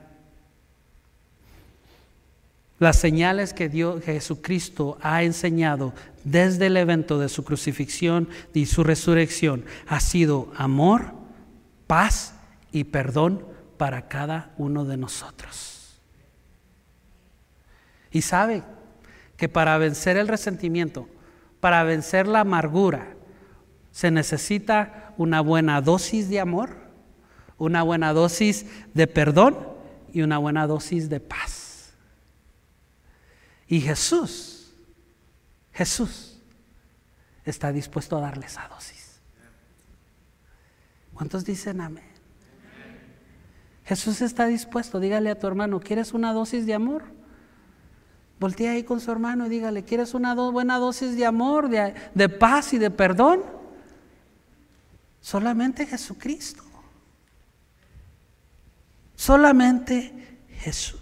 las 2.79 2.97
señales 2.97 3.53
que, 3.53 3.69
Dios, 3.69 4.03
Jesucristo 4.03 4.99
ha 5.01 5.23
enseñado 5.23 5.93
desde 6.23 6.67
el 6.67 6.77
evento 6.77 7.17
de 7.17 7.29
su 7.29 7.43
crucifixión 7.43 8.29
y 8.53 8.67
su 8.67 8.83
resurrección 8.83 9.65
ha 9.87 9.99
sido 9.99 10.51
amor, 10.55 11.13
paz 11.87 12.35
y 12.71 12.83
perdón 12.83 13.43
para 13.77 14.07
cada 14.07 14.53
uno 14.57 14.85
de 14.85 14.97
nosotros. 14.97 15.97
Y 18.11 18.21
sabe 18.21 18.63
que 19.37 19.49
para 19.49 19.77
vencer 19.79 20.17
el 20.17 20.27
resentimiento, 20.27 21.09
para 21.59 21.83
vencer 21.83 22.27
la 22.27 22.41
amargura, 22.41 23.16
se 23.97 24.11
necesita 24.11 25.11
una 25.17 25.41
buena 25.41 25.81
dosis 25.81 26.29
de 26.29 26.39
amor, 26.39 26.69
una 27.57 27.81
buena 27.81 28.13
dosis 28.13 28.67
de 28.93 29.07
perdón 29.07 29.57
y 30.13 30.21
una 30.21 30.37
buena 30.37 30.67
dosis 30.67 31.09
de 31.09 31.19
paz. 31.19 31.95
Y 33.67 33.81
Jesús, 33.81 34.71
Jesús 35.73 36.39
está 37.43 37.71
dispuesto 37.71 38.15
a 38.17 38.21
darle 38.21 38.45
esa 38.45 38.67
dosis. 38.67 39.19
¿Cuántos 41.15 41.43
dicen 41.43 41.81
amén? 41.81 42.05
Jesús 43.83 44.21
está 44.21 44.45
dispuesto, 44.45 44.99
dígale 44.99 45.31
a 45.31 45.39
tu 45.39 45.47
hermano, 45.47 45.79
¿quieres 45.79 46.13
una 46.13 46.33
dosis 46.33 46.67
de 46.67 46.75
amor? 46.75 47.03
Voltea 48.39 48.73
ahí 48.73 48.83
con 48.83 48.99
su 48.99 49.11
hermano 49.11 49.47
y 49.47 49.49
dígale, 49.49 49.83
¿quieres 49.83 50.13
una 50.13 50.35
buena 50.35 50.77
dosis 50.77 51.17
de 51.17 51.25
amor, 51.25 51.67
de, 51.67 51.95
de 52.13 52.29
paz 52.29 52.73
y 52.73 52.77
de 52.77 52.91
perdón? 52.91 53.56
Solamente 55.21 55.85
Jesucristo. 55.85 56.63
Solamente 59.15 60.13
Jesús. 60.59 61.01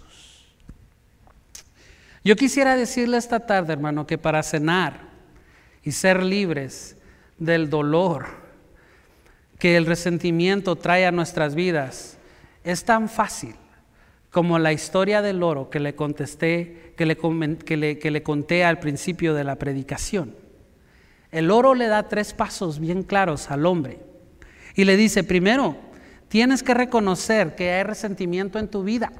Yo 2.24 2.34
quisiera 2.34 2.76
decirle 2.76 3.18
esta 3.18 3.40
tarde, 3.40 3.72
hermano, 3.72 4.06
que 4.06 4.18
para 4.18 4.42
cenar 4.42 5.00
y 5.82 5.92
ser 5.92 6.22
libres 6.22 6.96
del 7.38 7.70
dolor 7.70 8.26
que 9.58 9.76
el 9.76 9.86
resentimiento 9.86 10.76
trae 10.76 11.06
a 11.06 11.12
nuestras 11.12 11.54
vidas, 11.54 12.18
es 12.64 12.84
tan 12.84 13.08
fácil 13.08 13.54
como 14.30 14.58
la 14.58 14.72
historia 14.72 15.22
del 15.22 15.42
oro 15.42 15.70
que 15.70 15.78
le 15.78 15.94
contesté, 15.94 16.92
que 16.96 17.06
le, 17.06 17.16
que 17.98 18.10
le 18.10 18.22
conté 18.22 18.64
al 18.64 18.80
principio 18.80 19.32
de 19.32 19.44
la 19.44 19.56
predicación. 19.56 20.34
El 21.30 21.50
oro 21.50 21.74
le 21.74 21.86
da 21.86 22.08
tres 22.08 22.32
pasos 22.32 22.78
bien 22.78 23.02
claros 23.02 23.50
al 23.50 23.66
hombre. 23.66 24.00
Y 24.74 24.84
le 24.84 24.96
dice, 24.96 25.24
primero, 25.24 25.76
tienes 26.28 26.62
que 26.62 26.74
reconocer 26.74 27.54
que 27.54 27.72
hay 27.72 27.82
resentimiento 27.82 28.58
en 28.58 28.68
tu 28.68 28.84
vida. 28.84 29.12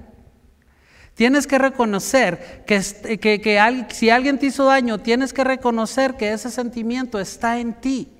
Tienes 1.14 1.46
que 1.46 1.56
reconocer 1.56 2.64
que, 2.66 2.80
que, 3.18 3.86
si 3.90 4.10
alguien 4.10 4.38
te 4.38 4.46
hizo 4.46 4.66
daño, 4.66 4.98
tienes 4.98 5.32
que 5.32 5.44
reconocer 5.44 6.14
que 6.14 6.32
ese 6.32 6.50
sentimiento 6.50 7.18
está 7.18 7.58
en 7.58 7.72
ti. 7.72 8.12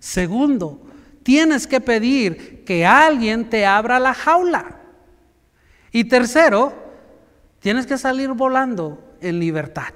Segundo, 0.00 0.84
tienes 1.22 1.68
que 1.68 1.80
pedir 1.80 2.64
que 2.64 2.84
alguien 2.84 3.48
te 3.48 3.64
abra 3.66 4.00
la 4.00 4.14
jaula. 4.14 4.80
Y 5.92 6.04
tercero, 6.04 6.74
tienes 7.60 7.86
que 7.86 7.98
salir 7.98 8.30
volando 8.30 9.14
en 9.20 9.38
libertad. 9.38 9.94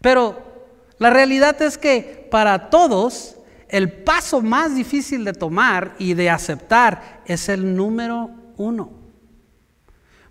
Pero 0.00 0.55
la 0.98 1.10
realidad 1.10 1.60
es 1.62 1.78
que 1.78 2.26
para 2.30 2.70
todos 2.70 3.36
el 3.68 3.92
paso 3.92 4.40
más 4.40 4.74
difícil 4.74 5.24
de 5.24 5.32
tomar 5.32 5.94
y 5.98 6.14
de 6.14 6.30
aceptar 6.30 7.22
es 7.26 7.48
el 7.48 7.76
número 7.76 8.30
uno. 8.56 8.90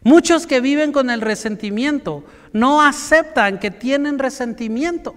Muchos 0.02 0.48
que 0.48 0.62
viven 0.62 0.92
con 0.92 1.10
el 1.10 1.22
resentimiento 1.22 2.24
no 2.54 2.82
aceptan 2.82 3.60
que 3.60 3.72
tienen 3.72 4.20
resentimiento. 4.20 5.16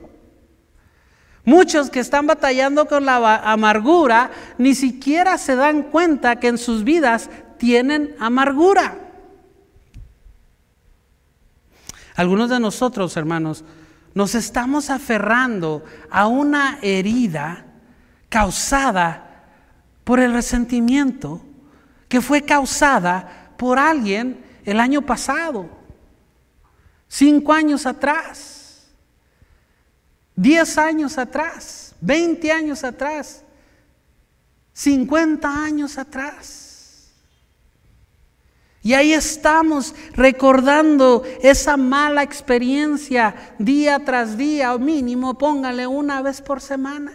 Muchos 1.44 1.90
que 1.90 2.00
están 2.00 2.26
batallando 2.26 2.86
con 2.86 3.06
la 3.06 3.36
amargura 3.36 4.30
ni 4.58 4.74
siquiera 4.74 5.38
se 5.38 5.56
dan 5.56 5.84
cuenta 5.84 6.36
que 6.36 6.48
en 6.48 6.58
sus 6.58 6.84
vidas 6.84 7.30
tienen 7.58 8.14
amargura. 8.18 8.98
Algunos 12.16 12.50
de 12.50 12.58
nosotros, 12.58 13.16
hermanos, 13.16 13.64
nos 14.14 14.34
estamos 14.34 14.90
aferrando 14.90 15.84
a 16.10 16.26
una 16.26 16.78
herida 16.82 17.64
causada 18.28 19.46
por 20.04 20.20
el 20.20 20.32
resentimiento 20.32 21.42
que 22.08 22.20
fue 22.20 22.42
causada 22.42 23.52
por 23.56 23.78
alguien 23.78 24.44
el 24.64 24.80
año 24.80 25.02
pasado, 25.02 25.68
cinco 27.08 27.52
años 27.52 27.86
atrás, 27.86 28.88
diez 30.34 30.78
años 30.78 31.18
atrás, 31.18 31.94
veinte 32.00 32.52
años 32.52 32.84
atrás, 32.84 33.44
cincuenta 34.72 35.64
años 35.64 35.98
atrás. 35.98 36.67
Y 38.82 38.94
ahí 38.94 39.12
estamos 39.12 39.94
recordando 40.12 41.24
esa 41.42 41.76
mala 41.76 42.22
experiencia 42.22 43.34
día 43.58 44.04
tras 44.04 44.38
día, 44.38 44.74
o 44.74 44.78
mínimo 44.78 45.36
póngale 45.36 45.86
una 45.86 46.22
vez 46.22 46.40
por 46.40 46.60
semana. 46.60 47.12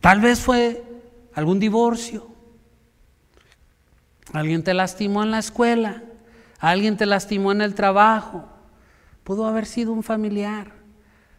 Tal 0.00 0.20
vez 0.20 0.40
fue 0.40 0.84
algún 1.34 1.60
divorcio. 1.60 2.26
Alguien 4.32 4.62
te 4.62 4.74
lastimó 4.74 5.22
en 5.22 5.30
la 5.30 5.38
escuela. 5.38 6.02
Alguien 6.58 6.96
te 6.96 7.06
lastimó 7.06 7.52
en 7.52 7.60
el 7.60 7.74
trabajo. 7.74 8.44
Pudo 9.24 9.46
haber 9.46 9.66
sido 9.66 9.92
un 9.92 10.02
familiar. 10.02 10.72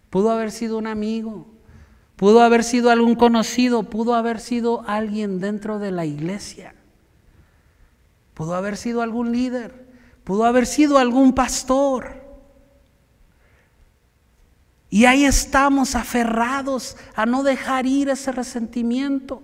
Pudo 0.10 0.32
haber 0.32 0.51
sido 0.51 0.77
un 0.77 0.88
amigo. 0.88 1.47
Pudo 2.15 2.41
haber 2.41 2.63
sido 2.63 2.89
algún 2.89 3.15
conocido. 3.15 3.84
Pudo 3.84 4.15
haber 4.15 4.39
sido 4.39 4.84
alguien 4.88 5.39
dentro 5.39 5.79
de 5.79 5.91
la 5.91 6.05
iglesia. 6.05 6.75
Pudo 8.39 8.56
haber 8.56 8.78
sido 8.78 9.02
algún 9.02 9.34
líder. 9.34 9.86
Pudo 10.23 10.45
haber 10.45 10.65
sido 10.65 10.97
algún 10.97 11.34
pastor. 11.34 12.23
Y 14.89 15.04
ahí 15.04 15.25
estamos 15.25 15.93
aferrados 15.93 16.95
a 17.17 17.25
no 17.25 17.43
dejar 17.43 17.86
ir 17.86 18.08
ese 18.08 18.32
resentimiento. 18.32 19.43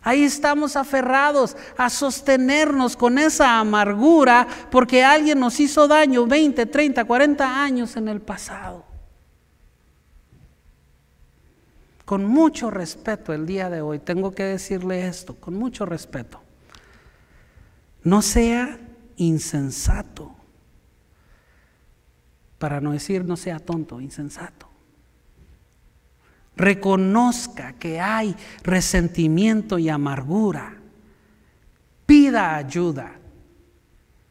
Ahí 0.00 0.22
estamos 0.22 0.76
aferrados 0.76 1.58
a 1.76 1.90
sostenernos 1.90 2.96
con 2.96 3.18
esa 3.18 3.58
amargura 3.58 4.48
porque 4.70 5.04
alguien 5.04 5.38
nos 5.38 5.60
hizo 5.60 5.86
daño 5.86 6.26
20, 6.26 6.64
30, 6.64 7.04
40 7.04 7.62
años 7.62 7.96
en 7.96 8.08
el 8.08 8.22
pasado. 8.22 8.82
Con 12.06 12.24
mucho 12.24 12.70
respeto 12.70 13.34
el 13.34 13.44
día 13.44 13.68
de 13.68 13.82
hoy, 13.82 13.98
tengo 13.98 14.30
que 14.34 14.44
decirle 14.44 15.06
esto, 15.06 15.34
con 15.36 15.52
mucho 15.52 15.84
respeto. 15.84 16.40
No 18.02 18.22
sea 18.22 18.78
insensato 19.16 20.34
para 22.60 22.80
no 22.80 22.92
decir 22.92 23.24
no 23.24 23.36
sea 23.36 23.58
tonto, 23.58 24.00
insensato. 24.00 24.68
reconozca 26.56 27.72
que 27.72 28.00
hay 28.00 28.36
resentimiento 28.62 29.78
y 29.78 29.88
amargura, 29.88 30.76
pida 32.04 32.56
ayuda 32.56 33.12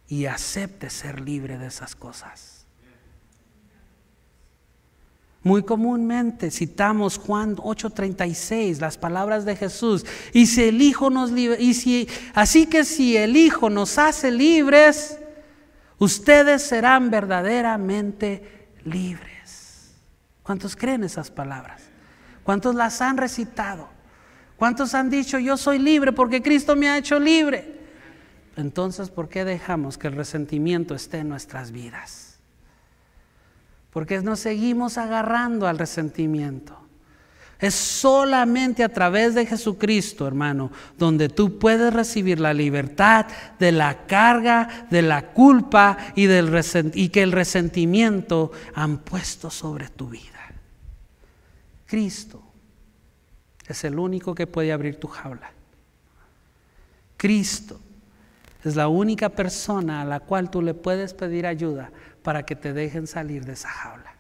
y 0.08 0.26
acepte 0.26 0.92
ser 0.92 1.22
libre 1.22 1.58
de 1.58 1.66
esas 1.66 1.96
cosas. 1.96 2.59
Muy 5.42 5.64
comúnmente 5.64 6.52
citamos 6.52 7.18
Juan 7.18 7.56
8:36, 7.56 8.80
las 8.80 8.98
palabras 8.98 9.46
de 9.46 9.56
Jesús. 9.56 10.06
Y 10.34 10.48
si 10.48 10.64
el 10.64 10.82
Hijo 10.82 11.10
nos 11.10 11.32
y 11.32 11.74
si 11.74 12.10
así 12.34 12.66
que 12.66 12.84
si 12.84 13.16
el 13.16 13.38
Hijo 13.38 13.70
nos 13.70 13.98
hace 13.98 14.32
libres, 14.32 15.18
ustedes 15.98 16.64
serán 16.64 17.10
verdaderamente 17.10 18.68
libres. 18.84 19.94
¿Cuántos 20.44 20.76
creen 20.76 21.04
esas 21.04 21.32
palabras? 21.32 21.84
¿Cuántos 22.44 22.76
las 22.76 23.02
han 23.02 23.16
recitado? 23.16 23.88
¿Cuántos 24.58 24.94
han 24.94 25.10
dicho, 25.10 25.40
yo 25.40 25.56
soy 25.56 25.80
libre 25.80 26.12
porque 26.12 26.42
Cristo 26.42 26.76
me 26.76 26.90
ha 26.90 26.98
hecho 26.98 27.18
libre? 27.18 27.80
Entonces, 28.58 29.10
¿por 29.10 29.30
qué 29.30 29.46
dejamos 29.46 29.98
que 29.98 30.08
el 30.08 30.16
resentimiento 30.18 30.96
esté 30.96 31.20
en 31.20 31.30
nuestras 31.30 31.72
vidas? 31.72 32.29
Porque 33.92 34.22
nos 34.22 34.40
seguimos 34.40 34.98
agarrando 34.98 35.68
al 35.68 35.78
resentimiento. 35.78 36.78
Es 37.60 37.76
solamente 37.76 38.86
a 38.86 38.90
través 38.90 39.36
de 39.36 39.46
Jesucristo, 39.46 40.26
hermano, 40.26 40.72
donde 40.98 41.28
tú 41.28 41.60
puedes 41.60 41.94
recibir 41.94 42.40
la 42.40 42.54
libertad 42.54 43.26
de 43.60 43.74
la 43.74 44.06
carga, 44.08 44.88
de 44.90 45.02
la 45.02 45.34
culpa 45.34 45.98
y, 46.16 46.28
del 46.28 46.50
y 46.94 47.10
que 47.10 47.22
el 47.22 47.34
resentimiento 47.34 48.54
han 48.74 49.00
puesto 49.00 49.50
sobre 49.50 49.90
tu 49.90 50.08
vida. 50.08 50.54
Cristo 51.86 52.42
es 53.68 53.84
el 53.84 54.00
único 54.00 54.34
que 54.34 54.48
puede 54.48 54.72
abrir 54.72 54.98
tu 54.98 55.10
jaula. 55.10 55.52
Cristo 57.18 57.78
es 58.64 58.78
la 58.78 58.88
única 58.88 59.28
persona 59.30 60.02
a 60.02 60.06
la 60.06 60.22
cual 60.22 60.50
tú 60.50 60.62
le 60.62 60.74
puedes 60.74 61.14
pedir 61.14 61.46
ayuda 61.46 61.92
para 62.24 62.46
que 62.46 62.56
te 62.56 62.74
dejen 62.74 63.08
salir 63.08 63.46
de 63.46 63.54
esa 63.54 63.70
jaula. 63.70 64.14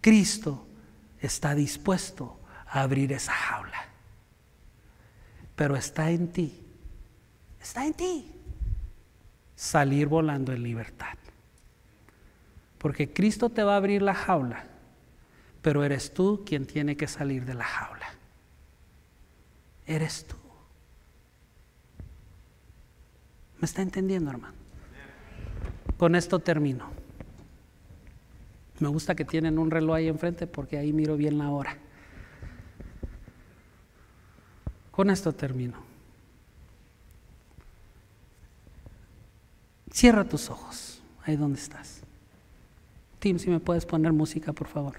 Cristo 0.00 0.66
está 1.20 1.54
dispuesto 1.54 2.38
a 2.66 2.82
abrir 2.82 3.12
esa 3.12 3.32
jaula, 3.32 3.88
pero 5.56 5.76
está 5.76 6.10
en 6.10 6.32
ti, 6.32 6.60
está 7.60 7.84
en 7.84 7.94
ti 7.94 8.32
salir 9.56 10.06
volando 10.06 10.52
en 10.52 10.62
libertad. 10.62 11.18
Porque 12.78 13.12
Cristo 13.12 13.50
te 13.50 13.64
va 13.64 13.74
a 13.74 13.78
abrir 13.78 14.02
la 14.02 14.14
jaula, 14.14 14.64
pero 15.62 15.82
eres 15.82 16.14
tú 16.14 16.44
quien 16.46 16.64
tiene 16.64 16.96
que 16.96 17.08
salir 17.08 17.44
de 17.44 17.54
la 17.54 17.64
jaula. 17.64 18.06
Eres 19.84 20.26
tú. 20.26 20.36
¿Me 23.58 23.66
está 23.66 23.82
entendiendo, 23.82 24.30
hermano? 24.30 24.57
Con 25.98 26.14
esto 26.14 26.38
termino. 26.38 26.86
Me 28.78 28.88
gusta 28.88 29.16
que 29.16 29.24
tienen 29.24 29.58
un 29.58 29.70
reloj 29.70 29.96
ahí 29.96 30.08
enfrente 30.08 30.46
porque 30.46 30.78
ahí 30.78 30.92
miro 30.92 31.16
bien 31.16 31.36
la 31.36 31.50
hora. 31.50 31.76
Con 34.92 35.10
esto 35.10 35.32
termino. 35.32 35.88
Cierra 39.90 40.24
tus 40.24 40.48
ojos, 40.48 41.02
ahí 41.24 41.34
donde 41.34 41.58
estás. 41.58 42.00
Tim, 43.18 43.38
si 43.40 43.50
me 43.50 43.58
puedes 43.58 43.84
poner 43.84 44.12
música, 44.12 44.52
por 44.52 44.68
favor. 44.68 44.96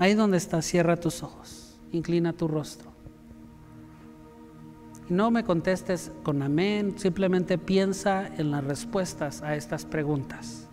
Ahí 0.00 0.14
donde 0.14 0.38
estás, 0.38 0.64
cierra 0.64 0.96
tus 0.96 1.22
ojos, 1.22 1.76
inclina 1.92 2.32
tu 2.32 2.48
rostro. 2.48 2.89
No 5.10 5.32
me 5.32 5.42
contestes 5.42 6.12
con 6.22 6.40
amén, 6.40 6.94
simplemente 6.96 7.58
piensa 7.58 8.28
en 8.28 8.52
las 8.52 8.62
respuestas 8.62 9.42
a 9.42 9.56
estas 9.56 9.84
preguntas. 9.84 10.68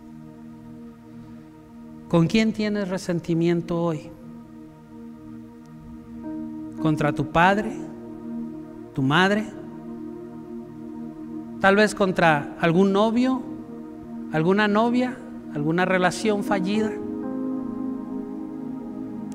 ¿Con 2.08 2.28
quién 2.28 2.52
tienes 2.52 2.88
resentimiento 2.88 3.82
hoy? 3.82 4.12
¿Contra 6.80 7.12
tu 7.12 7.32
padre? 7.32 7.72
¿Tu 8.94 9.02
madre? 9.02 9.44
Tal 11.60 11.74
vez 11.74 11.92
contra 11.96 12.56
algún 12.60 12.92
novio, 12.92 13.42
alguna 14.30 14.68
novia, 14.68 15.18
alguna 15.52 15.84
relación 15.84 16.44
fallida. 16.44 16.92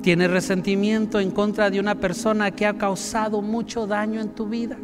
¿Tienes 0.00 0.30
resentimiento 0.30 1.20
en 1.20 1.30
contra 1.30 1.68
de 1.68 1.78
una 1.78 1.94
persona 1.94 2.50
que 2.52 2.64
ha 2.64 2.78
causado 2.78 3.42
mucho 3.42 3.86
daño 3.86 4.22
en 4.22 4.30
tu 4.30 4.48
vida? 4.48 4.78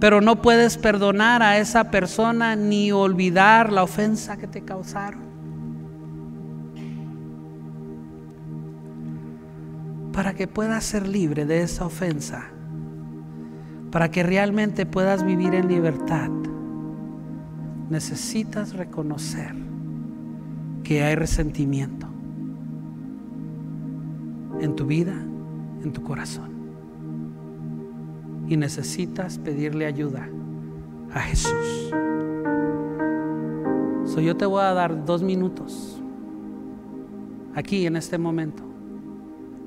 Pero 0.00 0.20
no 0.20 0.40
puedes 0.42 0.78
perdonar 0.78 1.42
a 1.42 1.58
esa 1.58 1.90
persona 1.90 2.54
ni 2.54 2.92
olvidar 2.92 3.72
la 3.72 3.82
ofensa 3.82 4.36
que 4.36 4.46
te 4.46 4.62
causaron. 4.62 5.26
Para 10.12 10.34
que 10.34 10.46
puedas 10.46 10.84
ser 10.84 11.06
libre 11.06 11.46
de 11.46 11.62
esa 11.62 11.84
ofensa, 11.84 12.46
para 13.90 14.10
que 14.10 14.22
realmente 14.22 14.86
puedas 14.86 15.24
vivir 15.24 15.54
en 15.54 15.68
libertad, 15.68 16.30
necesitas 17.90 18.74
reconocer 18.74 19.54
que 20.84 21.02
hay 21.02 21.14
resentimiento 21.14 22.06
en 24.60 24.76
tu 24.76 24.86
vida, 24.86 25.14
en 25.82 25.92
tu 25.92 26.02
corazón 26.02 26.57
y 28.48 28.56
necesitas 28.56 29.38
pedirle 29.38 29.86
ayuda 29.86 30.28
a 31.12 31.20
Jesús. 31.20 31.90
So, 34.04 34.20
yo 34.20 34.36
te 34.36 34.46
voy 34.46 34.62
a 34.62 34.72
dar 34.72 35.04
dos 35.04 35.22
minutos 35.22 36.00
aquí 37.54 37.86
en 37.86 37.96
este 37.96 38.16
momento 38.16 38.62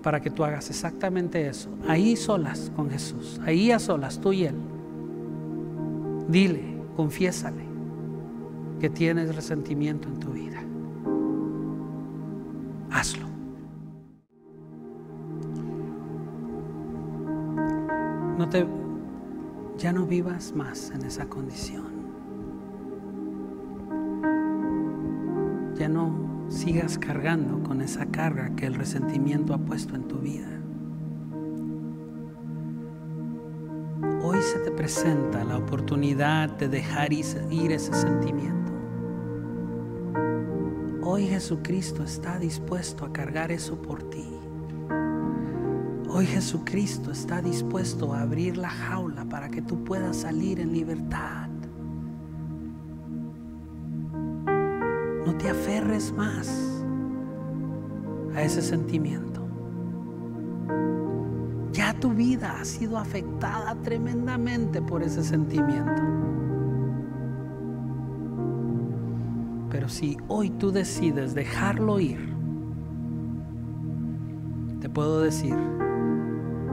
para 0.01 0.19
que 0.19 0.31
tú 0.31 0.43
hagas 0.43 0.69
exactamente 0.69 1.47
eso. 1.47 1.69
Ahí 1.87 2.15
solas 2.15 2.71
con 2.75 2.89
Jesús, 2.89 3.39
ahí 3.45 3.71
a 3.71 3.79
solas, 3.79 4.19
tú 4.19 4.33
y 4.33 4.45
Él. 4.45 4.55
Dile, 6.27 6.77
confiésale 6.95 7.63
que 8.79 8.89
tienes 8.89 9.35
resentimiento 9.35 10.07
en 10.07 10.19
tu 10.19 10.31
vida. 10.31 10.63
Hazlo. 12.89 13.30
Ya 19.77 19.93
no 19.93 20.05
vivas 20.05 20.53
más 20.55 20.91
en 20.91 21.05
esa 21.05 21.27
condición. 21.27 21.85
Ya 25.75 25.87
no 25.87 26.45
sigas 26.49 26.97
cargando 26.97 27.61
con 27.63 27.81
esa 27.81 28.05
carga 28.07 28.55
que 28.55 28.65
el 28.65 28.73
resentimiento 28.75 29.53
ha 29.53 29.59
puesto 29.59 29.95
en 29.95 30.07
tu 30.07 30.17
vida. 30.19 30.49
Hoy 34.23 34.41
se 34.41 34.59
te 34.59 34.71
presenta 34.71 35.43
la 35.43 35.57
oportunidad 35.57 36.49
de 36.49 36.67
dejar 36.67 37.13
ir 37.13 37.71
ese 37.71 37.93
sentimiento. 37.93 38.71
Hoy 41.03 41.27
Jesucristo 41.27 42.03
está 42.03 42.37
dispuesto 42.39 43.05
a 43.05 43.13
cargar 43.13 43.51
eso 43.51 43.81
por 43.81 44.03
ti. 44.03 44.40
Hoy 46.21 46.27
Jesucristo 46.27 47.09
está 47.09 47.41
dispuesto 47.41 48.13
a 48.13 48.21
abrir 48.21 48.55
la 48.55 48.69
jaula 48.69 49.25
para 49.25 49.49
que 49.49 49.59
tú 49.59 49.83
puedas 49.83 50.17
salir 50.17 50.59
en 50.59 50.71
libertad. 50.71 51.49
No 55.25 55.35
te 55.39 55.49
aferres 55.49 56.13
más 56.13 56.85
a 58.35 58.43
ese 58.43 58.61
sentimiento. 58.61 59.41
Ya 61.71 61.99
tu 61.99 62.11
vida 62.11 62.55
ha 62.59 62.65
sido 62.65 62.99
afectada 62.99 63.73
tremendamente 63.81 64.79
por 64.79 65.01
ese 65.01 65.23
sentimiento. 65.23 66.03
Pero 69.71 69.89
si 69.89 70.17
hoy 70.27 70.51
tú 70.51 70.71
decides 70.71 71.33
dejarlo 71.33 71.99
ir, 71.99 72.31
te 74.81 74.87
puedo 74.87 75.21
decir 75.21 75.55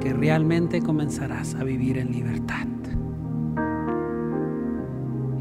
que 0.01 0.12
realmente 0.12 0.80
comenzarás 0.80 1.55
a 1.55 1.64
vivir 1.64 1.99
en 1.99 2.12
libertad. 2.12 2.66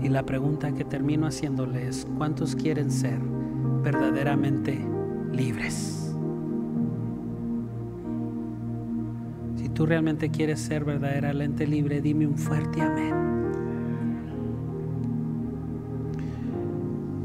Y 0.02 0.10
la 0.10 0.26
pregunta 0.26 0.74
que 0.74 0.86
termino 0.86 1.28
haciéndole 1.28 1.88
es, 1.88 2.08
¿cuántos 2.18 2.56
quieren 2.56 2.92
ser 2.92 3.20
verdaderamente 3.84 4.80
libres? 5.32 6.16
Si 9.56 9.70
tú 9.70 9.86
realmente 9.86 10.30
quieres 10.30 10.60
ser 10.60 10.86
verdaderamente 10.86 11.68
libre, 11.68 12.02
dime 12.02 12.26
un 12.26 12.38
fuerte 12.38 12.82
amén. 12.82 13.28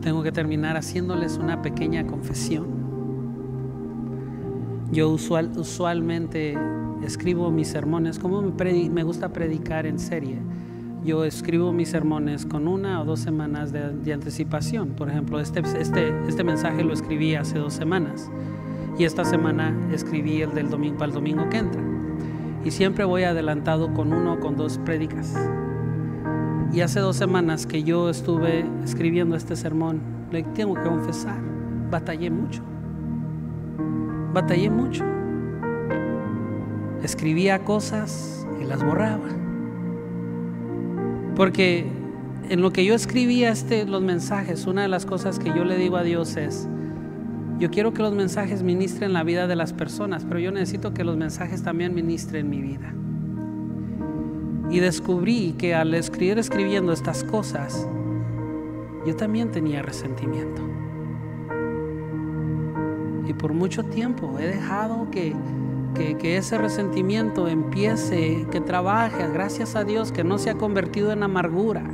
tengo 0.02 0.22
que 0.22 0.32
terminar 0.32 0.76
haciéndoles 0.76 1.38
una 1.38 1.62
pequeña 1.62 2.06
confesión. 2.06 2.66
Yo 4.90 5.08
usual, 5.08 5.52
usualmente 5.56 6.58
escribo 7.04 7.50
mis 7.50 7.68
sermones, 7.68 8.18
como 8.18 8.42
me, 8.42 8.90
me, 8.90 9.02
gusta 9.02 9.32
predicar 9.32 9.86
en 9.86 9.98
serie, 9.98 10.38
yo 11.04 11.24
escribo 11.24 11.72
mis 11.72 11.88
sermones 11.88 12.46
con 12.46 12.68
una 12.68 13.00
o 13.00 13.04
dos 13.04 13.20
semanas 13.20 13.72
de, 13.72 13.90
de 13.90 14.12
anticipación. 14.12 14.90
Por 14.90 15.10
ejemplo, 15.10 15.40
este, 15.40 15.60
este, 15.78 16.12
este 16.28 16.44
mensaje 16.44 16.84
lo 16.84 16.92
escribí 16.92 17.34
hace 17.34 17.58
dos 17.58 17.74
semanas 17.74 18.30
y 18.98 19.04
esta 19.04 19.24
semana 19.24 19.74
escribí 19.92 20.42
el 20.42 20.54
del 20.54 20.70
domingo 20.70 20.98
para 20.98 21.08
el 21.08 21.14
domingo 21.14 21.48
que 21.48 21.58
entra. 21.58 21.82
Y 22.64 22.70
siempre 22.70 23.04
voy 23.04 23.24
adelantado 23.24 23.92
con 23.92 24.12
uno 24.12 24.34
o 24.34 24.40
con 24.40 24.56
dos 24.56 24.78
prédicas. 24.78 25.34
Y 26.72 26.80
hace 26.80 27.00
dos 27.00 27.16
semanas 27.16 27.66
que 27.66 27.82
yo 27.82 28.08
estuve 28.08 28.64
escribiendo 28.84 29.34
este 29.34 29.56
sermón, 29.56 30.00
le 30.30 30.42
tengo 30.42 30.74
que 30.74 30.82
confesar, 30.82 31.40
batallé 31.90 32.30
mucho. 32.30 32.62
Batallé 34.32 34.70
mucho. 34.70 35.11
Escribía 37.02 37.64
cosas 37.64 38.46
y 38.60 38.64
las 38.64 38.84
borraba. 38.84 39.28
Porque 41.34 41.86
en 42.48 42.60
lo 42.60 42.72
que 42.72 42.84
yo 42.84 42.94
escribía 42.94 43.50
este, 43.50 43.86
los 43.86 44.02
mensajes, 44.02 44.66
una 44.66 44.82
de 44.82 44.88
las 44.88 45.06
cosas 45.06 45.38
que 45.38 45.48
yo 45.50 45.64
le 45.64 45.76
digo 45.76 45.96
a 45.96 46.02
Dios 46.02 46.36
es, 46.36 46.68
yo 47.58 47.70
quiero 47.70 47.94
que 47.94 48.02
los 48.02 48.14
mensajes 48.14 48.62
ministren 48.62 49.12
la 49.12 49.22
vida 49.22 49.46
de 49.46 49.56
las 49.56 49.72
personas, 49.72 50.24
pero 50.24 50.40
yo 50.40 50.50
necesito 50.50 50.92
que 50.92 51.04
los 51.04 51.16
mensajes 51.16 51.62
también 51.62 51.94
ministren 51.94 52.50
mi 52.50 52.60
vida. 52.60 52.92
Y 54.70 54.80
descubrí 54.80 55.54
que 55.58 55.74
al 55.74 55.94
escribir 55.94 56.38
escribiendo 56.38 56.92
estas 56.92 57.24
cosas, 57.24 57.86
yo 59.06 59.14
también 59.16 59.50
tenía 59.50 59.82
resentimiento. 59.82 60.62
Y 63.26 63.32
por 63.34 63.52
mucho 63.52 63.84
tiempo 63.84 64.38
he 64.38 64.48
dejado 64.48 65.10
que, 65.10 65.34
que, 65.94 66.36
ese 66.36 66.58
resentimiento 66.58 67.48
empiece, 67.48 68.46
que 68.50 68.60
trabaje, 68.60 69.28
gracias 69.32 69.76
a 69.76 69.84
Dios, 69.84 70.12
que 70.12 70.24
no 70.24 70.38
se 70.38 70.50
ha 70.50 70.54
convertido 70.54 71.12
en 71.12 71.22
amargura. 71.22 71.84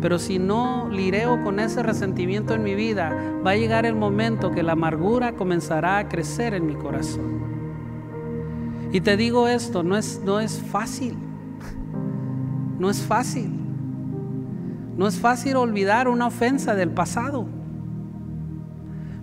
Pero 0.00 0.18
si 0.18 0.38
no 0.38 0.88
lireo 0.90 1.42
con 1.42 1.58
ese 1.58 1.82
resentimiento 1.82 2.54
en 2.54 2.62
mi 2.62 2.74
vida, 2.74 3.14
va 3.44 3.52
a 3.52 3.56
llegar 3.56 3.86
el 3.86 3.94
momento 3.94 4.50
que 4.50 4.62
la 4.62 4.72
amargura 4.72 5.32
comenzará 5.32 5.98
a 5.98 6.08
crecer 6.08 6.54
en 6.54 6.66
mi 6.66 6.74
corazón. 6.74 7.36
Y 8.92 9.00
te 9.00 9.16
digo 9.16 9.48
esto, 9.48 9.82
no 9.82 9.96
es, 9.96 10.20
no 10.24 10.40
es 10.40 10.60
fácil. 10.60 11.16
No 12.78 12.90
es 12.90 13.02
fácil. 13.02 13.52
No 14.96 15.06
es 15.06 15.18
fácil 15.18 15.56
olvidar 15.56 16.08
una 16.08 16.26
ofensa 16.26 16.74
del 16.74 16.90
pasado. 16.90 17.46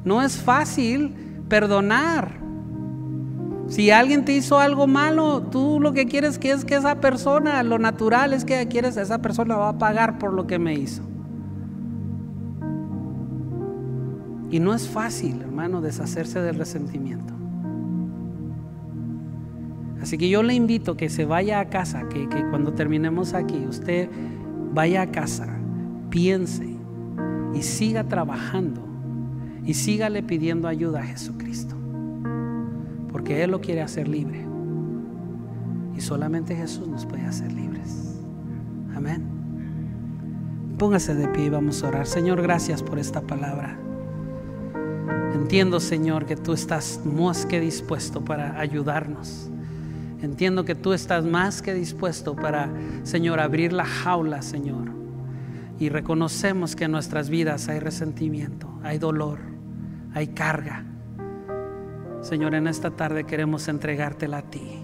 No 0.03 0.21
es 0.21 0.37
fácil 0.37 1.15
perdonar. 1.47 2.43
Si 3.67 3.91
alguien 3.91 4.25
te 4.25 4.33
hizo 4.33 4.59
algo 4.59 4.87
malo, 4.87 5.41
tú 5.41 5.79
lo 5.79 5.93
que 5.93 6.05
quieres 6.05 6.39
es 6.43 6.65
que 6.65 6.75
esa 6.75 6.99
persona, 6.99 7.63
lo 7.63 7.79
natural 7.79 8.33
es 8.33 8.45
que 8.45 8.67
quieres 8.67 8.97
esa 8.97 9.19
persona 9.21 9.55
va 9.55 9.69
a 9.69 9.77
pagar 9.77 10.19
por 10.19 10.33
lo 10.33 10.45
que 10.47 10.59
me 10.59 10.75
hizo. 10.75 11.03
Y 14.51 14.59
no 14.59 14.73
es 14.73 14.87
fácil, 14.87 15.41
hermano, 15.41 15.81
deshacerse 15.81 16.41
del 16.41 16.55
resentimiento. 16.55 17.33
Así 19.99 20.17
que 20.17 20.29
yo 20.29 20.43
le 20.43 20.53
invito 20.53 20.97
que 20.97 21.09
se 21.09 21.25
vaya 21.25 21.59
a 21.59 21.69
casa, 21.69 22.07
que, 22.09 22.27
que 22.27 22.45
cuando 22.49 22.73
terminemos 22.73 23.33
aquí, 23.33 23.65
usted 23.67 24.09
vaya 24.73 25.03
a 25.03 25.11
casa, 25.11 25.47
piense 26.09 26.77
y 27.55 27.61
siga 27.63 28.03
trabajando 28.03 28.83
y 29.65 29.73
sígale 29.73 30.21
pidiendo 30.21 30.67
ayuda 30.67 30.99
a 30.99 31.03
Jesucristo. 31.03 31.72
Porque 33.23 33.41
Él 33.41 33.51
lo 33.51 33.61
quiere 33.61 33.81
hacer 33.81 34.09
libre. 34.09 34.45
Y 35.95 36.01
solamente 36.01 36.57
Jesús 36.57 36.89
nos 36.89 37.05
puede 37.05 37.23
hacer 37.23 37.53
libres. 37.53 38.19
Amén. 38.93 39.23
Póngase 40.77 41.15
de 41.15 41.29
pie 41.29 41.45
y 41.45 41.49
vamos 41.49 41.81
a 41.81 41.87
orar. 41.87 42.05
Señor, 42.05 42.41
gracias 42.41 42.83
por 42.83 42.99
esta 42.99 43.21
palabra. 43.21 43.79
Entiendo, 45.33 45.79
Señor, 45.79 46.25
que 46.25 46.35
tú 46.35 46.51
estás 46.51 46.99
más 47.05 47.45
que 47.45 47.61
dispuesto 47.61 48.25
para 48.25 48.59
ayudarnos. 48.59 49.49
Entiendo 50.21 50.65
que 50.65 50.75
tú 50.75 50.91
estás 50.91 51.23
más 51.23 51.61
que 51.61 51.73
dispuesto 51.73 52.35
para, 52.35 52.73
Señor, 53.03 53.39
abrir 53.39 53.71
la 53.71 53.85
jaula, 53.85 54.41
Señor. 54.41 54.91
Y 55.79 55.87
reconocemos 55.87 56.75
que 56.75 56.83
en 56.83 56.91
nuestras 56.91 57.29
vidas 57.29 57.69
hay 57.69 57.79
resentimiento, 57.79 58.67
hay 58.83 58.97
dolor, 58.97 59.39
hay 60.13 60.27
carga. 60.27 60.87
Señor, 62.23 62.55
en 62.55 62.67
esta 62.67 62.89
tarde 62.89 63.25
queremos 63.25 63.67
entregártela 63.67 64.37
a 64.37 64.41
ti. 64.43 64.81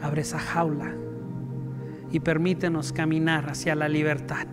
Abre 0.00 0.20
esa 0.22 0.38
jaula 0.38 0.94
y 2.12 2.20
permítenos 2.20 2.92
caminar 2.92 3.50
hacia 3.50 3.74
la 3.74 3.88
libertad. 3.88 4.46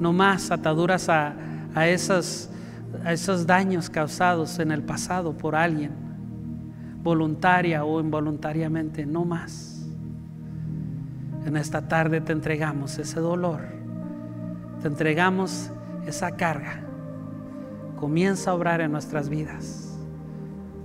No 0.00 0.14
más 0.14 0.50
ataduras 0.50 1.10
a, 1.10 1.34
esos 1.86 2.48
daños 3.46 3.90
causados 3.90 4.58
en 4.58 4.72
el 4.72 4.82
pasado 4.82 5.36
por 5.36 5.54
alguien 5.54 5.92
voluntaria 7.02 7.84
o 7.84 8.00
involuntariamente, 8.00 9.04
no 9.04 9.26
más. 9.26 9.86
En 11.44 11.58
esta 11.58 11.86
tarde 11.88 12.22
te 12.22 12.32
entregamos 12.32 12.98
ese 12.98 13.20
dolor, 13.20 13.60
te 14.80 14.88
entregamos 14.88 15.70
esa 16.06 16.30
carga. 16.36 16.91
Comienza 18.02 18.50
a 18.50 18.54
obrar 18.54 18.80
en 18.80 18.90
nuestras 18.90 19.28
vidas, 19.28 19.96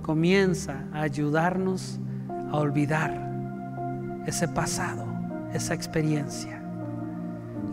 comienza 0.02 0.84
a 0.92 1.00
ayudarnos 1.00 1.98
a 2.28 2.56
olvidar 2.56 4.22
ese 4.24 4.46
pasado, 4.46 5.04
esa 5.52 5.74
experiencia 5.74 6.62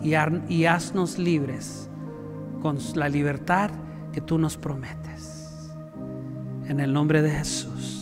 y, 0.02 0.14
y 0.52 0.64
haznos 0.64 1.16
libres 1.16 1.88
con 2.60 2.76
la 2.96 3.08
libertad 3.08 3.70
que 4.12 4.20
tú 4.20 4.36
nos 4.36 4.56
prometes. 4.56 5.70
En 6.66 6.80
el 6.80 6.92
nombre 6.92 7.22
de 7.22 7.30
Jesús. 7.30 7.95